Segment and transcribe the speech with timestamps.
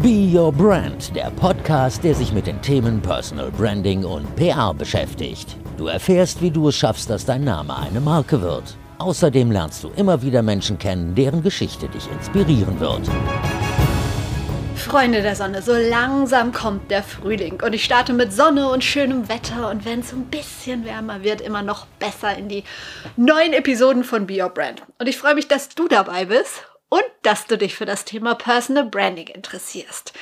[0.00, 5.56] Be Your Brand, der Podcast, der sich mit den Themen Personal Branding und PR beschäftigt.
[5.76, 8.76] Du erfährst, wie du es schaffst, dass dein Name eine Marke wird.
[8.98, 13.10] Außerdem lernst du immer wieder Menschen kennen, deren Geschichte dich inspirieren wird.
[14.76, 19.28] Freunde der Sonne, so langsam kommt der Frühling und ich starte mit Sonne und schönem
[19.28, 22.62] Wetter und wenn es ein bisschen wärmer wird, immer noch besser in die
[23.16, 24.80] neuen Episoden von Be Your Brand.
[25.00, 28.34] Und ich freue mich, dass du dabei bist und dass du dich für das Thema
[28.34, 30.12] Personal Branding interessierst.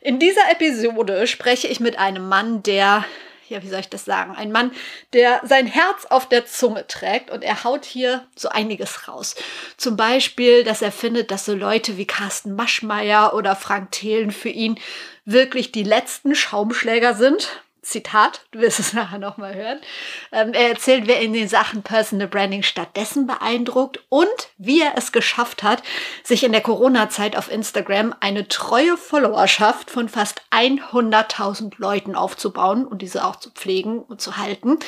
[0.00, 3.04] In dieser Episode spreche ich mit einem Mann, der,
[3.48, 4.72] ja, wie soll ich das sagen, ein Mann,
[5.12, 9.34] der sein Herz auf der Zunge trägt und er haut hier so einiges raus.
[9.76, 14.48] Zum Beispiel, dass er findet, dass so Leute wie Carsten Maschmeyer oder Frank Thelen für
[14.48, 14.78] ihn
[15.26, 19.80] wirklich die letzten Schaumschläger sind Zitat, du wirst es nachher nochmal hören.
[20.30, 25.10] Ähm, er erzählt, wer in den Sachen Personal Branding stattdessen beeindruckt und wie er es
[25.10, 25.82] geschafft hat,
[26.22, 33.02] sich in der Corona-Zeit auf Instagram eine treue Followerschaft von fast 100.000 Leuten aufzubauen und
[33.02, 34.78] diese auch zu pflegen und zu halten.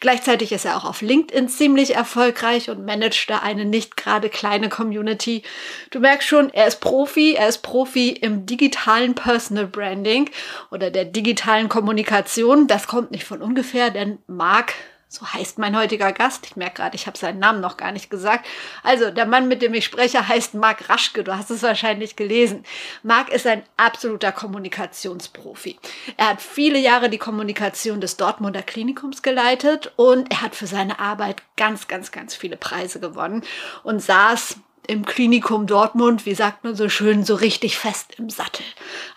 [0.00, 4.68] Gleichzeitig ist er auch auf LinkedIn ziemlich erfolgreich und managt da eine nicht gerade kleine
[4.68, 5.42] Community.
[5.90, 10.28] Du merkst schon, er ist Profi, er ist Profi im digitalen Personal Branding
[10.70, 14.74] oder der digitalen Kommunikation Information, das kommt nicht von ungefähr, denn Marc,
[15.08, 18.10] so heißt mein heutiger Gast, ich merke gerade, ich habe seinen Namen noch gar nicht
[18.10, 18.46] gesagt.
[18.82, 22.64] Also, der Mann, mit dem ich spreche, heißt Marc Raschke, du hast es wahrscheinlich gelesen.
[23.02, 25.78] Marc ist ein absoluter Kommunikationsprofi.
[26.16, 30.98] Er hat viele Jahre die Kommunikation des Dortmunder Klinikums geleitet und er hat für seine
[31.00, 33.42] Arbeit ganz, ganz, ganz viele Preise gewonnen
[33.82, 34.56] und saß
[34.86, 38.64] im Klinikum Dortmund, wie sagt man so schön, so richtig fest im Sattel.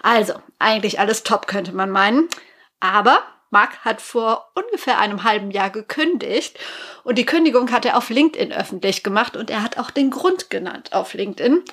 [0.01, 2.29] Also, eigentlich alles top, könnte man meinen.
[2.83, 6.59] Aber Mark hat vor ungefähr einem halben Jahr gekündigt
[7.05, 10.49] und die Kündigung hat er auf LinkedIn öffentlich gemacht und er hat auch den Grund
[10.49, 11.63] genannt auf LinkedIn.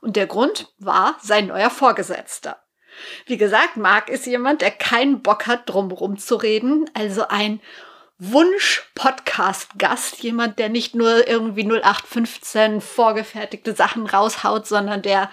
[0.00, 2.62] Und der Grund war sein neuer Vorgesetzter.
[3.26, 7.60] Wie gesagt, Mark ist jemand, der keinen Bock hat, drumherum zu reden, also ein
[8.18, 15.28] Wunsch-Podcast-Gast, jemand, der nicht nur irgendwie 0815 vorgefertigte Sachen raushaut, sondern der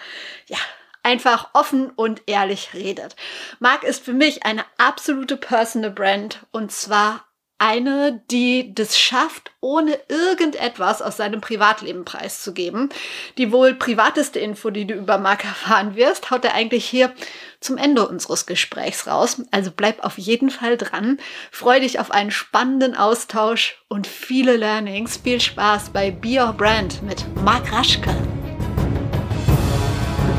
[0.48, 0.58] ja
[1.04, 3.16] einfach offen und ehrlich redet.
[3.60, 7.26] Marc ist für mich eine absolute Personal Brand und zwar
[7.60, 12.90] eine, die das schafft, ohne irgendetwas aus seinem Privatleben preiszugeben.
[13.38, 17.14] Die wohl privateste Info, die du über Marc erfahren wirst, haut er eigentlich hier
[17.60, 19.42] zum Ende unseres Gesprächs raus.
[19.52, 21.20] Also bleib auf jeden Fall dran.
[21.52, 25.18] Freu dich auf einen spannenden Austausch und viele Learnings.
[25.18, 28.16] Viel Spaß bei Be Your Brand mit Marc Raschke.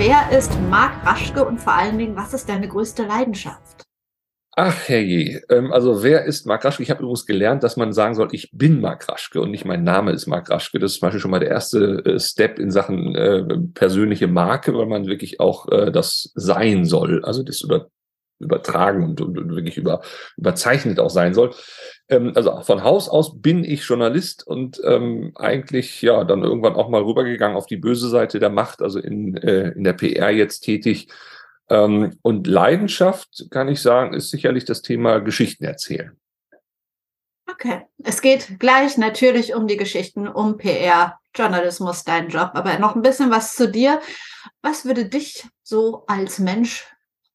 [0.02, 3.82] Wer ist Marc Raschke und vor allen Dingen, was ist deine größte Leidenschaft?
[4.56, 6.82] Ach herrje, ähm, also wer ist Marc Raschke?
[6.82, 9.84] Ich habe übrigens gelernt, dass man sagen soll, ich bin Marc Raschke und nicht mein
[9.84, 10.78] Name ist Marc Raschke.
[10.78, 13.44] Das ist zum Beispiel schon mal der erste äh, Step in Sachen äh,
[13.74, 17.88] persönliche Marke, weil man wirklich auch äh, das sein soll, also das über,
[18.40, 20.02] übertragen und, und, und wirklich über,
[20.36, 21.54] überzeichnet auch sein soll.
[22.08, 26.88] Ähm, also von Haus aus bin ich Journalist und ähm, eigentlich ja dann irgendwann auch
[26.88, 30.60] mal rübergegangen auf die böse Seite der Macht, also in, äh, in der PR jetzt
[30.60, 31.08] tätig.
[31.68, 36.16] Ähm, und Leidenschaft, kann ich sagen, ist sicherlich das Thema Geschichten erzählen.
[37.50, 42.94] Okay, es geht gleich natürlich um die Geschichten, um PR, Journalismus, dein Job, aber noch
[42.94, 44.00] ein bisschen was zu dir.
[44.62, 46.86] Was würde dich so als Mensch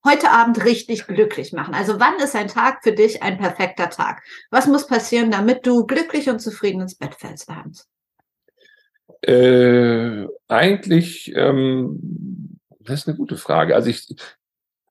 [0.06, 1.74] heute Abend richtig glücklich machen?
[1.74, 4.24] Also wann ist ein Tag für dich ein perfekter Tag?
[4.52, 7.90] Was muss passieren, damit du glücklich und zufrieden ins Bett fällst abends?
[9.22, 13.76] Äh, eigentlich, ähm, das ist eine gute Frage.
[13.76, 14.16] Also ich,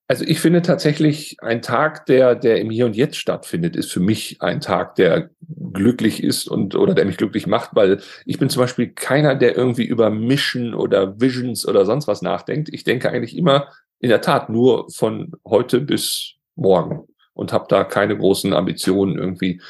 [0.06, 4.00] also ich finde tatsächlich, ein Tag, der, der im Hier und Jetzt stattfindet, ist für
[4.00, 5.30] mich ein Tag, der
[5.72, 9.56] glücklich ist und oder der mich glücklich macht, weil ich bin zum Beispiel keiner, der
[9.56, 12.68] irgendwie über Mission oder Visions oder sonst was nachdenkt.
[12.72, 13.68] Ich denke eigentlich immer
[14.04, 19.62] in der Tat nur von heute bis morgen und habe da keine großen Ambitionen, irgendwie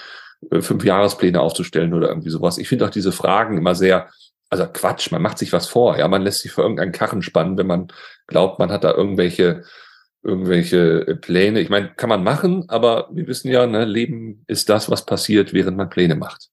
[0.50, 2.58] äh, fünf Jahrespläne aufzustellen oder irgendwie sowas.
[2.58, 4.10] Ich finde auch diese Fragen immer sehr,
[4.50, 7.56] also Quatsch, man macht sich was vor, ja, man lässt sich für irgendeinen Karren spannen,
[7.56, 7.92] wenn man
[8.26, 9.62] glaubt, man hat da irgendwelche
[10.24, 11.60] irgendwelche äh, Pläne.
[11.60, 15.52] Ich meine, kann man machen, aber wir wissen ja, ne, Leben ist das, was passiert,
[15.52, 16.48] während man Pläne macht.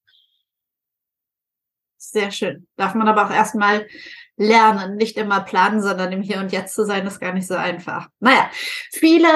[1.98, 2.68] Sehr schön.
[2.76, 3.88] Darf man aber auch erstmal
[4.42, 7.54] lernen, nicht immer planen, sondern im Hier und Jetzt zu sein, ist gar nicht so
[7.54, 8.08] einfach.
[8.20, 8.50] Naja,
[8.92, 9.28] viele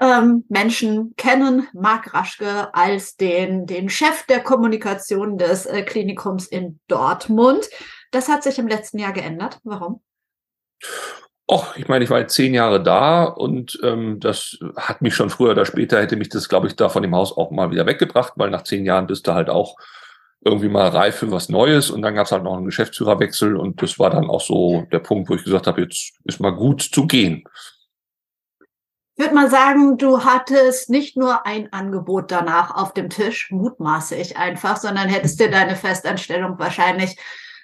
[0.00, 6.78] ähm, Menschen kennen Marc Raschke als den, den Chef der Kommunikation des äh, Klinikums in
[6.86, 7.68] Dortmund.
[8.12, 9.58] Das hat sich im letzten Jahr geändert.
[9.64, 10.00] Warum?
[11.50, 15.30] Och, ich meine, ich war jetzt zehn Jahre da und ähm, das hat mich schon
[15.30, 17.86] früher oder später hätte mich das, glaube ich, da von dem Haus auch mal wieder
[17.86, 19.76] weggebracht, weil nach zehn Jahren bist du halt auch
[20.44, 23.80] irgendwie mal reif für was Neues und dann gab es halt noch einen Geschäftsführerwechsel und
[23.80, 26.82] das war dann auch so der Punkt, wo ich gesagt habe, jetzt ist mal gut
[26.82, 27.44] zu gehen.
[29.16, 34.16] Ich würde mal sagen, du hattest nicht nur ein Angebot danach auf dem Tisch, mutmaße
[34.16, 37.16] ich einfach, sondern hättest dir deine Festanstellung wahrscheinlich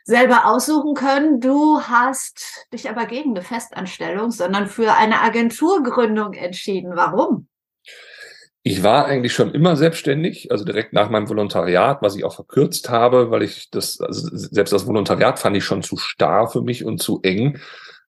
[0.05, 1.41] selber aussuchen können.
[1.41, 6.93] Du hast dich aber gegen eine Festanstellung, sondern für eine Agenturgründung entschieden.
[6.95, 7.50] Warum?
[8.63, 12.91] Ich war eigentlich schon immer selbstständig, also direkt nach meinem Volontariat, was ich auch verkürzt
[12.91, 16.85] habe, weil ich das, also selbst das Volontariat fand ich schon zu starr für mich
[16.85, 17.59] und zu eng.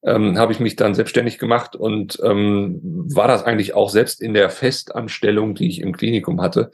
[0.05, 4.35] Ähm, habe ich mich dann selbstständig gemacht und ähm, war das eigentlich auch selbst in
[4.35, 6.73] der Festanstellung, die ich im Klinikum hatte.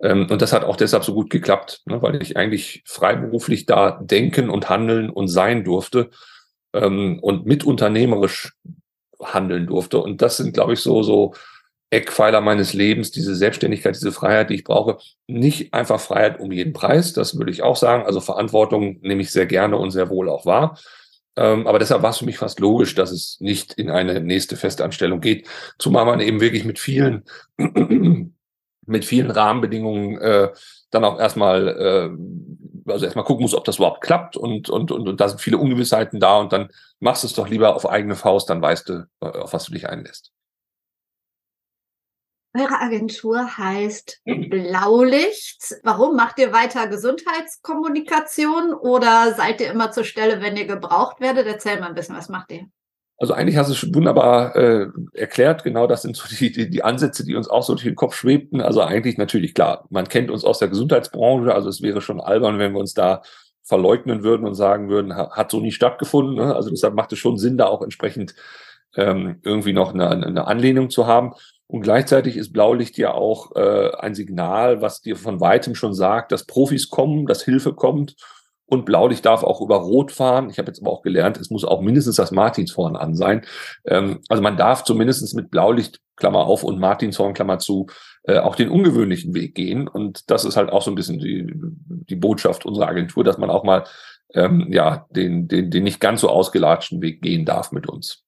[0.00, 3.98] Ähm, und das hat auch deshalb so gut geklappt, ne, weil ich eigentlich freiberuflich da
[4.00, 6.10] denken und handeln und sein durfte
[6.72, 8.52] ähm, und mitunternehmerisch
[9.22, 9.98] handeln durfte.
[9.98, 11.34] Und das sind, glaube ich, so, so
[11.90, 14.98] Eckpfeiler meines Lebens, diese Selbstständigkeit, diese Freiheit, die ich brauche.
[15.26, 18.04] Nicht einfach Freiheit um jeden Preis, das würde ich auch sagen.
[18.04, 20.78] Also Verantwortung nehme ich sehr gerne und sehr wohl auch wahr.
[21.36, 24.56] Ähm, aber deshalb war es für mich fast logisch, dass es nicht in eine nächste
[24.56, 25.46] Festanstellung geht.
[25.78, 27.24] Zumal man eben wirklich mit vielen,
[28.86, 30.48] mit vielen Rahmenbedingungen äh,
[30.90, 35.08] dann auch erstmal, äh, also erstmal gucken muss, ob das überhaupt klappt und, und, und,
[35.08, 36.70] und da sind viele Ungewissheiten da und dann
[37.00, 39.72] machst du es doch lieber auf eigene Faust, dann weißt du, äh, auf was du
[39.72, 40.32] dich einlässt.
[42.54, 45.76] Eure Agentur heißt Blaulicht.
[45.82, 46.16] Warum?
[46.16, 51.46] Macht ihr weiter Gesundheitskommunikation oder seid ihr immer zur Stelle, wenn ihr gebraucht werdet?
[51.46, 52.66] Erzähl mal ein bisschen, was macht ihr?
[53.18, 55.64] Also eigentlich hast du es wunderbar äh, erklärt.
[55.64, 58.14] Genau das sind so die, die, die Ansätze, die uns auch so durch den Kopf
[58.14, 58.60] schwebten.
[58.60, 61.52] Also eigentlich natürlich klar, man kennt uns aus der Gesundheitsbranche.
[61.52, 63.22] Also es wäre schon albern, wenn wir uns da
[63.64, 66.36] verleugnen würden und sagen würden, hat so nie stattgefunden.
[66.36, 66.54] Ne?
[66.54, 68.34] Also deshalb macht es schon Sinn, da auch entsprechend
[68.96, 71.34] ähm, irgendwie noch eine, eine Anlehnung zu haben.
[71.68, 76.32] Und gleichzeitig ist Blaulicht ja auch äh, ein Signal, was dir von weitem schon sagt,
[76.32, 78.16] dass Profis kommen, dass Hilfe kommt.
[78.64, 80.50] Und Blaulicht darf auch über Rot fahren.
[80.50, 83.44] Ich habe jetzt aber auch gelernt, es muss auch mindestens das Martinshorn an sein.
[83.86, 87.86] Ähm, also man darf zumindest mit Blaulicht, Klammer auf, und Martinshorn, Klammer zu,
[88.24, 89.88] äh, auch den ungewöhnlichen Weg gehen.
[89.88, 93.50] Und das ist halt auch so ein bisschen die, die Botschaft unserer Agentur, dass man
[93.50, 93.84] auch mal
[94.34, 98.24] ähm, ja den, den, den nicht ganz so ausgelatschten Weg gehen darf mit uns.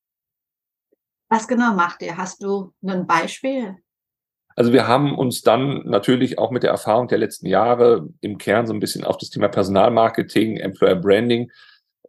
[1.31, 2.17] Was genau macht ihr?
[2.17, 3.77] Hast du ein Beispiel?
[4.57, 8.67] Also wir haben uns dann natürlich auch mit der Erfahrung der letzten Jahre im Kern
[8.67, 11.51] so ein bisschen auf das Thema Personalmarketing, Employer Branding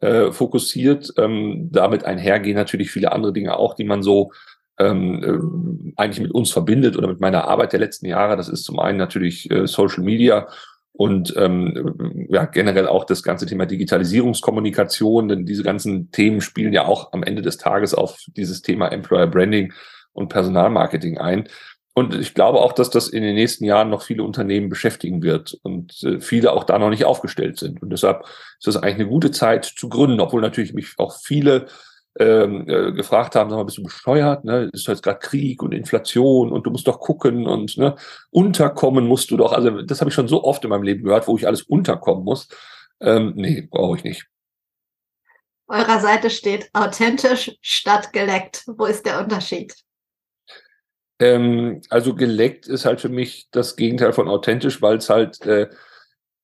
[0.02, 1.14] äh, fokussiert.
[1.18, 4.32] Ähm, damit einhergehen natürlich viele andere Dinge auch, die man so
[4.80, 8.36] ähm, äh, eigentlich mit uns verbindet oder mit meiner Arbeit der letzten Jahre.
[8.36, 10.48] Das ist zum einen natürlich äh, Social Media
[10.94, 16.86] und ähm, ja, generell auch das ganze Thema Digitalisierungskommunikation, denn diese ganzen Themen spielen ja
[16.86, 19.74] auch am Ende des Tages auf dieses Thema Employer Branding
[20.14, 21.48] und Personalmarketing ein.
[21.94, 25.58] Und ich glaube auch, dass das in den nächsten Jahren noch viele Unternehmen beschäftigen wird
[25.64, 27.82] und äh, viele auch da noch nicht aufgestellt sind.
[27.82, 31.68] Und deshalb ist das eigentlich eine gute Zeit zu gründen, obwohl natürlich mich auch viele
[32.20, 34.70] ähm, äh, gefragt haben, sag mal, bist du bescheuert, ne?
[34.74, 37.96] Ist jetzt gerade Krieg und Inflation und du musst doch gucken und ne,
[38.32, 39.54] unterkommen musst du doch.
[39.54, 42.24] Also das habe ich schon so oft in meinem Leben gehört, wo ich alles unterkommen
[42.24, 42.50] muss.
[43.00, 44.28] Ähm, nee, brauche ich nicht.
[45.68, 48.66] Eurer Seite steht authentisch statt geleckt.
[48.68, 49.74] Wo ist der Unterschied?
[51.20, 55.70] Ähm, also geleckt ist halt für mich das Gegenteil von authentisch, weil es halt äh,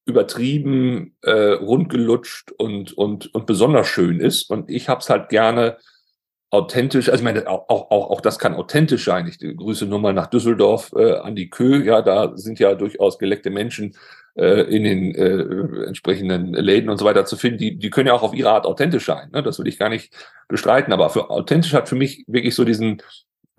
[0.07, 4.49] übertrieben, äh, rundgelutscht und, und, und besonders schön ist.
[4.49, 5.77] Und ich habe es halt gerne
[6.49, 9.27] authentisch, also ich meine, auch, auch, auch das kann authentisch sein.
[9.27, 11.83] Ich grüße nur mal nach Düsseldorf äh, an die Kö.
[11.83, 13.97] Ja, da sind ja durchaus geleckte Menschen
[14.35, 17.57] äh, in den äh, entsprechenden Läden und so weiter zu finden.
[17.57, 19.29] Die, die können ja auch auf ihre Art authentisch sein.
[19.33, 19.43] Ne?
[19.43, 20.13] Das will ich gar nicht
[20.47, 20.93] bestreiten.
[20.93, 23.01] Aber für authentisch hat für mich wirklich so diesen,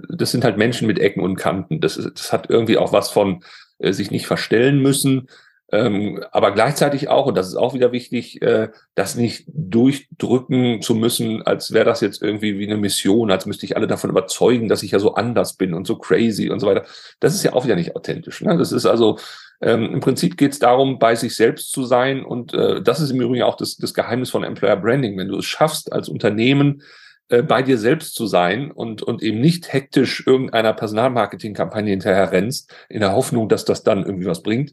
[0.09, 1.83] das sind halt Menschen mit Ecken und Kanten.
[1.83, 3.45] Das, ist, das hat irgendwie auch was von
[3.79, 5.29] äh, sich nicht verstellen müssen
[5.71, 10.95] ähm, aber gleichzeitig auch, und das ist auch wieder wichtig, äh, das nicht durchdrücken zu
[10.95, 14.69] müssen, als wäre das jetzt irgendwie wie eine Mission, als müsste ich alle davon überzeugen,
[14.69, 16.85] dass ich ja so anders bin und so crazy und so weiter.
[17.21, 18.41] Das ist ja auch wieder nicht authentisch.
[18.41, 18.57] Ne?
[18.57, 19.19] Das ist also,
[19.61, 22.25] ähm, im Prinzip geht es darum, bei sich selbst zu sein.
[22.25, 25.19] Und äh, das ist im Übrigen auch das, das Geheimnis von Employer Branding.
[25.19, 26.83] Wenn du es schaffst, als Unternehmen
[27.29, 32.75] äh, bei dir selbst zu sein und, und eben nicht hektisch irgendeiner Personalmarketingkampagne hinterher rennst,
[32.89, 34.73] in der Hoffnung, dass das dann irgendwie was bringt,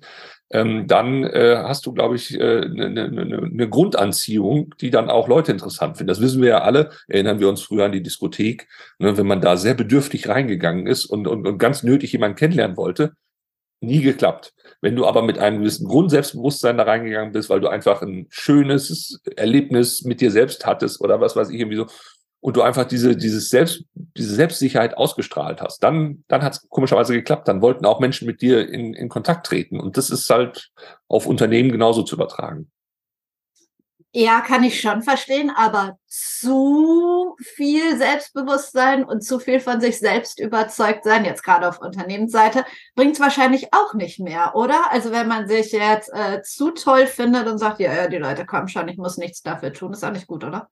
[0.52, 4.92] ähm, dann äh, hast du, glaube ich, eine äh, ne, ne, ne, ne Grundanziehung, die
[4.92, 6.08] dann auch Leute interessant finden.
[6.08, 6.92] Das wissen wir ja alle.
[7.08, 8.68] Erinnern wir uns früher an die Diskothek,
[9.00, 12.78] ne, wenn man da sehr bedürftig reingegangen ist und, und, und ganz nötig jemanden kennenlernen
[12.78, 13.14] wollte.
[13.82, 14.54] Nie geklappt.
[14.82, 19.22] Wenn du aber mit einem gewissen Grundselbstbewusstsein da reingegangen bist, weil du einfach ein schönes
[19.36, 21.88] Erlebnis mit dir selbst hattest oder was weiß ich, irgendwie so,
[22.46, 27.14] und du einfach diese, dieses Selbst, diese Selbstsicherheit ausgestrahlt hast, dann, dann hat es komischerweise
[27.14, 27.48] geklappt.
[27.48, 29.80] Dann wollten auch Menschen mit dir in, in Kontakt treten.
[29.80, 30.70] Und das ist halt
[31.08, 32.70] auf Unternehmen genauso zu übertragen.
[34.12, 40.40] Ja, kann ich schon verstehen, aber zu viel Selbstbewusstsein und zu viel von sich selbst
[40.40, 44.92] überzeugt sein, jetzt gerade auf Unternehmensseite, bringt es wahrscheinlich auch nicht mehr, oder?
[44.92, 48.46] Also wenn man sich jetzt äh, zu toll findet und sagt, ja, ja, die Leute
[48.46, 50.70] kommen schon, ich muss nichts dafür tun, ist auch nicht gut, oder?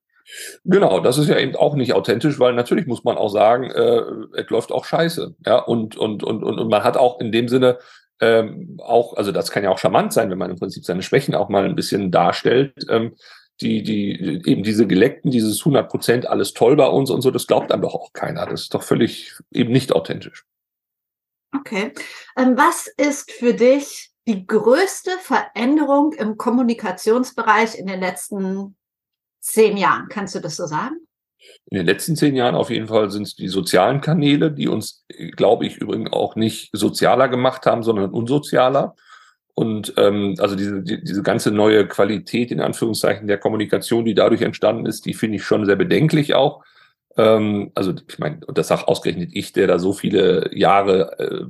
[0.63, 4.01] Genau, das ist ja eben auch nicht authentisch, weil natürlich muss man auch sagen, äh,
[4.41, 5.35] es läuft auch scheiße.
[5.45, 7.79] Ja, und, und, und, und, und man hat auch in dem Sinne
[8.21, 11.35] ähm, auch, also das kann ja auch charmant sein, wenn man im Prinzip seine Schwächen
[11.35, 12.73] auch mal ein bisschen darstellt.
[12.89, 13.15] Ähm,
[13.61, 17.47] die, die, eben diese Geleckten, dieses 100 Prozent alles toll bei uns und so, das
[17.47, 18.45] glaubt einem doch auch keiner.
[18.45, 20.45] Das ist doch völlig eben nicht authentisch.
[21.55, 21.93] Okay.
[22.37, 28.75] Ähm, was ist für dich die größte Veränderung im Kommunikationsbereich in den letzten
[29.43, 30.07] zehn Jahren?
[30.09, 30.95] Kannst du das so sagen?
[31.65, 35.05] In den letzten zehn Jahren auf jeden Fall sind es die sozialen Kanäle, die uns,
[35.35, 38.95] glaube ich, übrigens auch nicht sozialer gemacht haben, sondern unsozialer.
[39.53, 44.41] Und ähm, also diese, die, diese ganze neue Qualität in Anführungszeichen der Kommunikation, die dadurch
[44.41, 46.63] entstanden ist, die finde ich schon sehr bedenklich auch.
[47.17, 51.45] Ähm, also ich meine, das sagt ausgerechnet ich, der da so viele Jahre äh,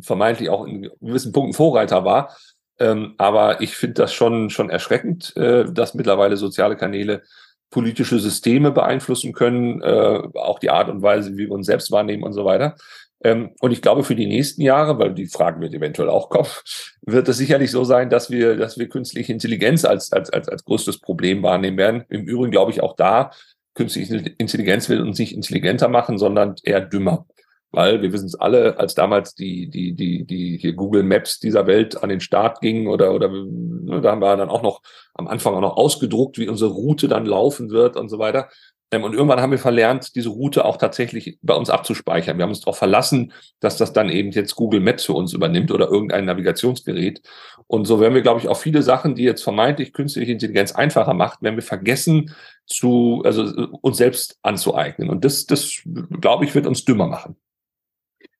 [0.00, 2.34] vermeintlich auch in gewissen Punkten Vorreiter war.
[2.78, 7.22] Ähm, aber ich finde das schon, schon erschreckend, äh, dass mittlerweile soziale Kanäle
[7.70, 12.22] politische Systeme beeinflussen können, äh, auch die Art und Weise, wie wir uns selbst wahrnehmen
[12.22, 12.76] und so weiter.
[13.24, 16.48] Ähm, und ich glaube, für die nächsten Jahre, weil die Fragen wird eventuell auch kommen,
[17.02, 20.64] wird es sicherlich so sein, dass wir, dass wir künstliche Intelligenz als, als, als, als
[20.64, 22.04] größtes Problem wahrnehmen werden.
[22.08, 23.30] Im Übrigen glaube ich auch da,
[23.74, 27.26] künstliche Intelligenz will uns nicht intelligenter machen, sondern eher dümmer.
[27.72, 31.66] Weil wir wissen es alle, als damals die, die, die, die hier Google Maps dieser
[31.66, 34.82] Welt an den Start gingen oder, oder ne, da haben wir dann auch noch
[35.14, 38.48] am Anfang auch noch ausgedruckt, wie unsere Route dann laufen wird und so weiter.
[38.92, 42.38] Ähm, und irgendwann haben wir verlernt, diese Route auch tatsächlich bei uns abzuspeichern.
[42.38, 45.72] Wir haben uns darauf verlassen, dass das dann eben jetzt Google Maps für uns übernimmt
[45.72, 47.20] oder irgendein Navigationsgerät.
[47.66, 51.14] Und so werden wir, glaube ich, auch viele Sachen, die jetzt vermeintlich künstliche Intelligenz einfacher
[51.14, 52.34] macht, werden wir vergessen,
[52.66, 53.42] zu, also
[53.80, 55.10] uns selbst anzueignen.
[55.10, 55.82] Und das, das,
[56.20, 57.36] glaube ich, wird uns dümmer machen.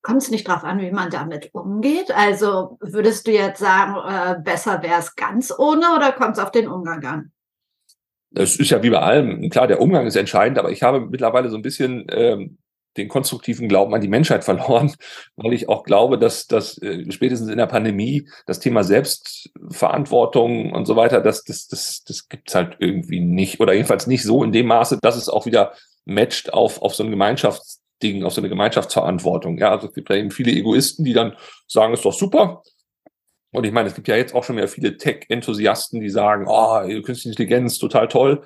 [0.06, 2.12] Kommt es nicht darauf an, wie man damit umgeht?
[2.12, 6.52] Also würdest du jetzt sagen, äh, besser wäre es ganz ohne oder kommt es auf
[6.52, 7.32] den Umgang an?
[8.32, 11.48] Es ist ja wie bei allem, klar, der Umgang ist entscheidend, aber ich habe mittlerweile
[11.48, 12.58] so ein bisschen ähm,
[12.96, 14.94] den konstruktiven Glauben an die Menschheit verloren,
[15.34, 20.86] weil ich auch glaube, dass, dass äh, spätestens in der Pandemie das Thema Selbstverantwortung und
[20.86, 24.52] so weiter, das, das, das, das gibt's halt irgendwie nicht oder jedenfalls nicht so in
[24.52, 25.72] dem Maße, dass es auch wieder
[26.04, 27.10] matcht auf, auf so ein
[28.00, 29.58] Gemeinschaftsding, auf so eine Gemeinschaftsverantwortung.
[29.58, 31.36] Ja, also es gibt ja eben viele Egoisten, die dann
[31.66, 32.62] sagen, ist doch super,
[33.52, 36.80] und ich meine, es gibt ja jetzt auch schon wieder viele Tech-Enthusiasten, die sagen, oh,
[37.02, 38.42] künstliche Intelligenz, total toll.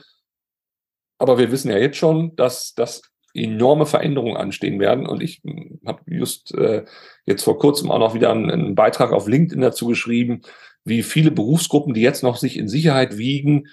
[1.19, 3.03] Aber wir wissen ja jetzt schon, dass, dass
[3.35, 5.07] enorme Veränderungen anstehen werden.
[5.07, 6.85] Und ich hm, habe just äh,
[7.27, 10.43] jetzt vor kurzem auch noch wieder einen, einen, Beitrag auf LinkedIn dazu geschrieben,
[10.85, 13.67] wie viele Berufsgruppen, die jetzt noch sich in Sicherheit wiegen,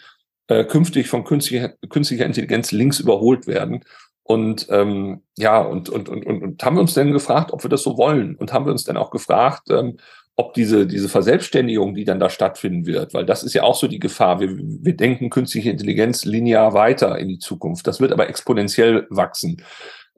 [0.47, 3.83] äh, künftig von künstlicher, künstlicher Intelligenz links überholt werden.
[4.27, 7.69] Und ähm, ja, und, und, und, und, und haben wir uns dann gefragt, ob wir
[7.69, 8.35] das so wollen.
[8.35, 9.97] Und haben wir uns dann auch gefragt, ähm,
[10.35, 13.87] ob diese, diese Verselbstständigung, die dann da stattfinden wird, weil das ist ja auch so
[13.87, 14.41] die Gefahr.
[14.41, 17.87] Wir, wir denken künstliche Intelligenz linear weiter in die Zukunft.
[17.87, 19.63] Das wird aber exponentiell wachsen.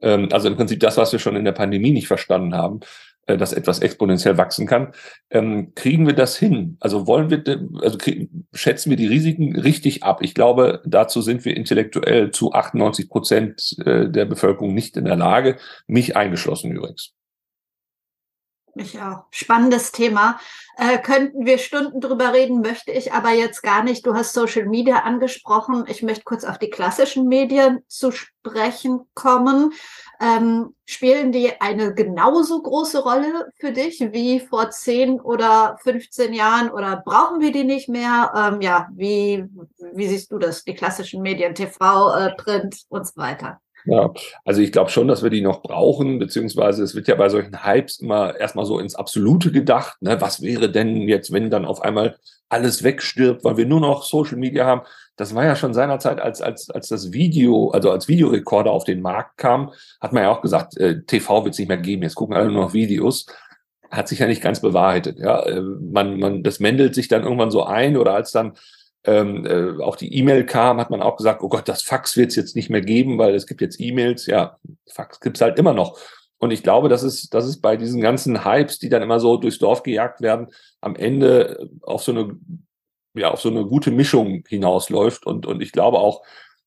[0.02, 2.80] Ähm, also im Prinzip das, was wir schon in der Pandemie nicht verstanden haben,
[3.36, 4.92] dass etwas exponentiell wachsen kann.
[5.30, 6.76] Ähm, kriegen wir das hin?
[6.80, 7.42] Also wollen wir,
[7.82, 7.98] also
[8.52, 10.22] schätzen wir die Risiken richtig ab?
[10.22, 15.16] Ich glaube, dazu sind wir intellektuell zu 98 Prozent äh, der Bevölkerung nicht in der
[15.16, 15.56] Lage,
[15.86, 17.12] mich eingeschlossen übrigens.
[18.74, 19.24] Ich auch.
[19.30, 20.38] Spannendes Thema.
[20.76, 24.06] Äh, könnten wir Stunden drüber reden, möchte ich aber jetzt gar nicht.
[24.06, 25.84] Du hast Social Media angesprochen.
[25.88, 29.72] Ich möchte kurz auf die klassischen Medien zu sprechen kommen.
[30.20, 36.70] Ähm, spielen die eine genauso große Rolle für dich wie vor 10 oder 15 Jahren
[36.70, 38.32] oder brauchen wir die nicht mehr?
[38.36, 39.44] Ähm, ja, wie,
[39.92, 40.62] wie siehst du das?
[40.64, 43.60] Die klassischen Medien, TV, äh, Print und so weiter.
[43.84, 44.12] Ja,
[44.44, 47.64] also ich glaube schon, dass wir die noch brauchen, beziehungsweise es wird ja bei solchen
[47.64, 50.00] Hypes immer erstmal so ins Absolute gedacht.
[50.00, 50.20] Ne?
[50.20, 52.16] Was wäre denn jetzt, wenn dann auf einmal
[52.48, 54.82] alles wegstirbt, weil wir nur noch Social Media haben?
[55.16, 59.02] Das war ja schon seinerzeit, als, als, als das Video, also als Videorekorder auf den
[59.02, 62.14] Markt kam, hat man ja auch gesagt, äh, TV wird es nicht mehr geben, jetzt
[62.14, 63.26] gucken alle nur noch Videos.
[63.90, 65.18] Hat sich ja nicht ganz bewahrheitet.
[65.18, 65.42] Ja?
[65.42, 68.52] Äh, man, man, das mendelt sich dann irgendwann so ein oder als dann
[69.04, 72.30] ähm, äh, auch die E-Mail kam, hat man auch gesagt, oh Gott, das Fax wird
[72.30, 74.26] es jetzt nicht mehr geben, weil es gibt jetzt E-Mails.
[74.26, 74.58] Ja,
[74.92, 75.98] Fax gibt's halt immer noch.
[76.38, 79.36] Und ich glaube, das ist, das ist bei diesen ganzen Hypes, die dann immer so
[79.36, 80.48] durchs Dorf gejagt werden,
[80.80, 82.38] am Ende auf so eine,
[83.14, 85.26] ja, auf so eine gute Mischung hinausläuft.
[85.26, 86.22] Und, und ich glaube auch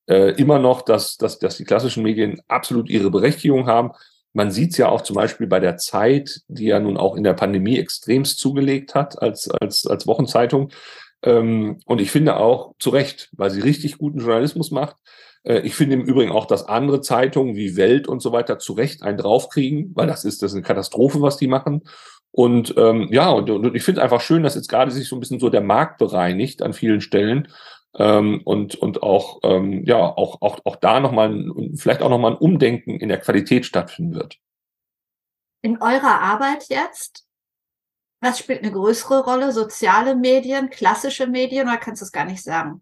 [0.07, 3.91] äh, immer noch, dass, dass, dass die klassischen Medien absolut ihre Berechtigung haben.
[4.33, 7.23] Man sieht es ja auch zum Beispiel bei der Zeit, die ja nun auch in
[7.23, 10.71] der Pandemie extremst zugelegt hat als, als, als Wochenzeitung
[11.23, 14.97] Ähm, und ich finde auch zu Recht, weil sie richtig guten Journalismus macht.
[15.43, 18.73] Äh, ich finde im Übrigen auch, dass andere Zeitungen wie Welt und so weiter zu
[18.73, 21.83] Recht einen draufkriegen, weil das ist, das ist eine Katastrophe, was die machen.
[22.31, 25.19] Und ähm, ja, und, und ich finde einfach schön, dass jetzt gerade sich so ein
[25.19, 27.47] bisschen so der Markt bereinigt an vielen Stellen
[27.95, 32.37] ähm, und, und auch, ähm, ja, auch, auch, auch da nochmal, vielleicht auch nochmal ein
[32.37, 34.37] Umdenken in der Qualität stattfinden wird.
[35.61, 37.25] In eurer Arbeit jetzt,
[38.23, 39.51] was spielt eine größere Rolle?
[39.51, 42.81] Soziale Medien, klassische Medien oder kannst du es gar nicht sagen?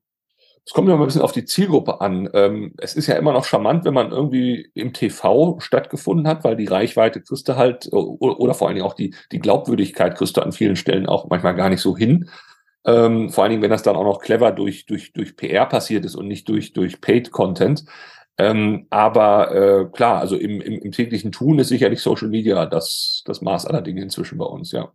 [0.66, 2.30] Es kommt ja mal ein bisschen auf die Zielgruppe an.
[2.34, 6.56] Ähm, es ist ja immer noch charmant, wenn man irgendwie im TV stattgefunden hat, weil
[6.56, 10.42] die Reichweite kriegst du halt, oder, vor allen Dingen auch die, die Glaubwürdigkeit kriegst du
[10.42, 12.30] an vielen Stellen auch manchmal gar nicht so hin.
[12.86, 16.06] Ähm, vor allen Dingen, wenn das dann auch noch clever durch, durch, durch PR passiert
[16.06, 17.86] ist und nicht durch, durch Paid Content.
[18.38, 23.24] Ähm, aber äh, klar, also im, im, im täglichen Tun ist sicherlich Social Media das,
[23.26, 24.92] das Maß aller Dinge inzwischen bei uns, ja.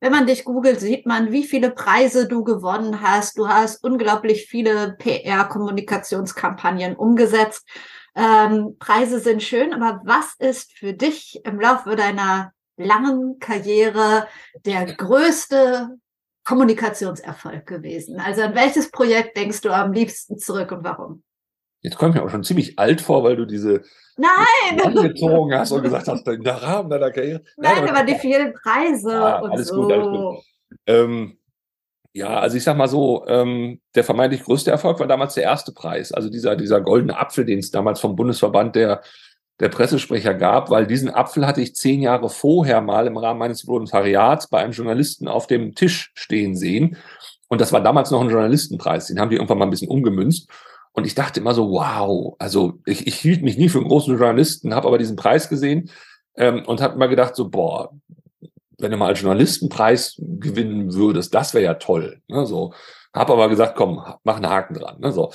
[0.00, 3.36] Wenn man dich googelt, sieht man, wie viele Preise du gewonnen hast.
[3.36, 7.68] Du hast unglaublich viele PR-Kommunikationskampagnen umgesetzt.
[8.16, 14.26] Ähm, Preise sind schön, aber was ist für dich im Laufe deiner langen Karriere
[14.64, 15.98] der größte
[16.44, 18.18] Kommunikationserfolg gewesen?
[18.20, 21.22] Also an welches Projekt denkst du am liebsten zurück und warum?
[21.82, 23.82] Jetzt komme ich mir aber schon ziemlich alt vor, weil du diese
[24.16, 24.80] Nein!
[24.84, 27.42] angezogen hast und gesagt hast, in der Rahmen deiner Karriere.
[27.56, 29.82] Nein, Nein aber, aber, die vielen Preise ja, und alles so.
[29.82, 30.44] Gut, alles gut.
[30.86, 31.38] Ähm,
[32.12, 35.72] ja, also ich sag mal so, ähm, der vermeintlich größte Erfolg war damals der erste
[35.72, 39.02] Preis, also dieser, dieser goldene Apfel, den es damals vom Bundesverband der,
[39.60, 43.66] der Pressesprecher gab, weil diesen Apfel hatte ich zehn Jahre vorher mal im Rahmen meines
[43.66, 46.96] Volontariats bei einem Journalisten auf dem Tisch stehen sehen.
[47.48, 50.50] Und das war damals noch ein Journalistenpreis, den haben die irgendwann mal ein bisschen umgemünzt.
[50.92, 54.16] Und ich dachte immer so, wow, also ich, ich hielt mich nie für einen großen
[54.16, 55.90] Journalisten, habe aber diesen Preis gesehen
[56.36, 57.92] ähm, und habe immer gedacht so, boah,
[58.78, 62.20] wenn du mal als Journalistenpreis gewinnen würdest, das wäre ja toll.
[62.28, 62.72] Ne, so,
[63.14, 64.98] habe aber gesagt, komm, mach einen Haken dran.
[65.00, 65.30] Ne, so.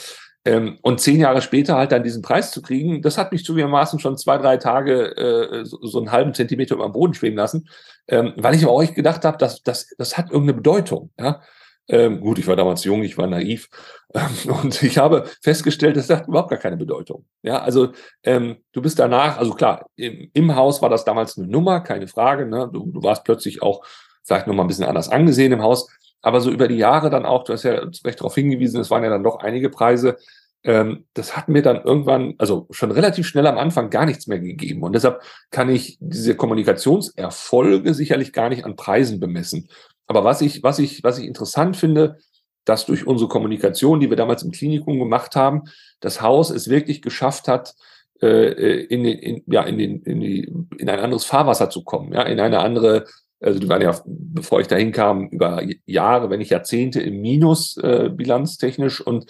[0.47, 3.99] Ähm, und zehn Jahre später halt dann diesen Preis zu kriegen, das hat mich zugegebenermaßen
[3.99, 7.67] schon zwei, drei Tage äh, so, so einen halben Zentimeter über dem Boden schweben lassen,
[8.07, 11.09] ähm, weil ich aber auch gedacht habe, dass das, das hat irgendeine Bedeutung.
[11.19, 11.41] Ja?
[11.87, 13.69] Ähm, gut, ich war damals jung, ich war naiv
[14.13, 17.25] ähm, und ich habe festgestellt, das hat überhaupt gar keine Bedeutung.
[17.43, 17.91] Ja, also
[18.23, 22.07] ähm, du bist danach, also klar, im, im, Haus war das damals eine Nummer, keine
[22.07, 22.47] Frage.
[22.47, 22.69] Ne?
[22.73, 23.85] Du, du warst plötzlich auch
[24.23, 25.87] vielleicht nochmal ein bisschen anders angesehen im Haus,
[26.23, 29.03] aber so über die Jahre dann auch, du hast ja recht darauf hingewiesen, es waren
[29.03, 30.17] ja dann doch einige Preise.
[30.63, 34.39] Ähm, das hat mir dann irgendwann, also schon relativ schnell am Anfang gar nichts mehr
[34.39, 34.81] gegeben.
[34.81, 35.21] Und deshalb
[35.51, 39.69] kann ich diese Kommunikationserfolge sicherlich gar nicht an Preisen bemessen.
[40.07, 42.17] Aber was ich, was ich, was ich interessant finde,
[42.63, 45.63] dass durch unsere Kommunikation, die wir damals im Klinikum gemacht haben,
[45.99, 47.75] das Haus es wirklich geschafft hat,
[48.21, 52.13] äh, in, den, in, ja, in, den, in, die, in ein anderes Fahrwasser zu kommen,
[52.13, 53.05] ja, in eine andere,
[53.39, 57.77] also die waren ja, bevor ich dahin kam, über Jahre, wenn nicht Jahrzehnte im Minus
[57.77, 59.25] äh, bilanztechnisch und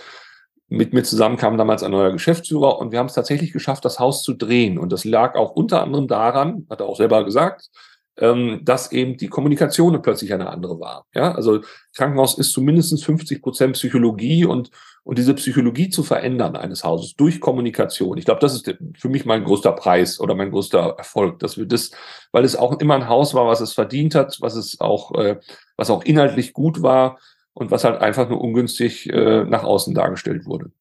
[0.68, 4.00] mit mir zusammen kam damals ein neuer Geschäftsführer und wir haben es tatsächlich geschafft, das
[4.00, 4.80] Haus zu drehen.
[4.80, 7.70] Und das lag auch unter anderem daran, hat er auch selber gesagt,
[8.17, 11.06] ähm, dass eben die Kommunikation plötzlich eine andere war.
[11.13, 11.62] Ja, also
[11.93, 14.71] Krankenhaus ist zumindest 50 Prozent Psychologie und,
[15.04, 18.17] und diese Psychologie zu verändern eines Hauses durch Kommunikation.
[18.17, 21.65] Ich glaube, das ist für mich mein größter Preis oder mein größter Erfolg, dass wir
[21.65, 21.91] das,
[22.32, 25.39] weil es auch immer ein Haus war, was es verdient hat, was es auch, äh,
[25.75, 27.19] was auch inhaltlich gut war
[27.54, 30.71] und was halt einfach nur ungünstig äh, nach außen dargestellt wurde.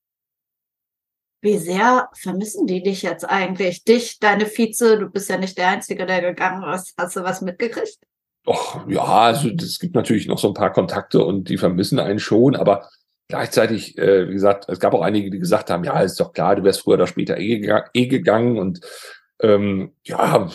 [1.44, 3.85] Wie sehr vermissen die dich jetzt eigentlich?
[3.85, 6.94] Dich, deine Vize, du bist ja nicht der Einzige, der gegangen ist.
[6.96, 7.98] Hast du was mitgekriegt?
[8.46, 12.18] Doch, ja, also es gibt natürlich noch so ein paar Kontakte und die vermissen einen
[12.18, 12.88] schon, aber
[13.28, 16.57] gleichzeitig, äh, wie gesagt, es gab auch einige, die gesagt haben, ja, ist doch klar,
[16.57, 17.61] du wärst früher oder später eh,
[17.92, 18.80] eh gegangen und
[19.42, 20.50] ähm, ja,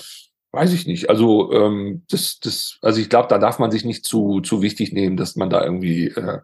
[0.54, 1.08] weiß ich nicht.
[1.08, 4.91] Also ähm, das, das, also ich glaube, da darf man sich nicht zu zu wichtig
[4.91, 6.39] nehmen, dass man da irgendwie äh,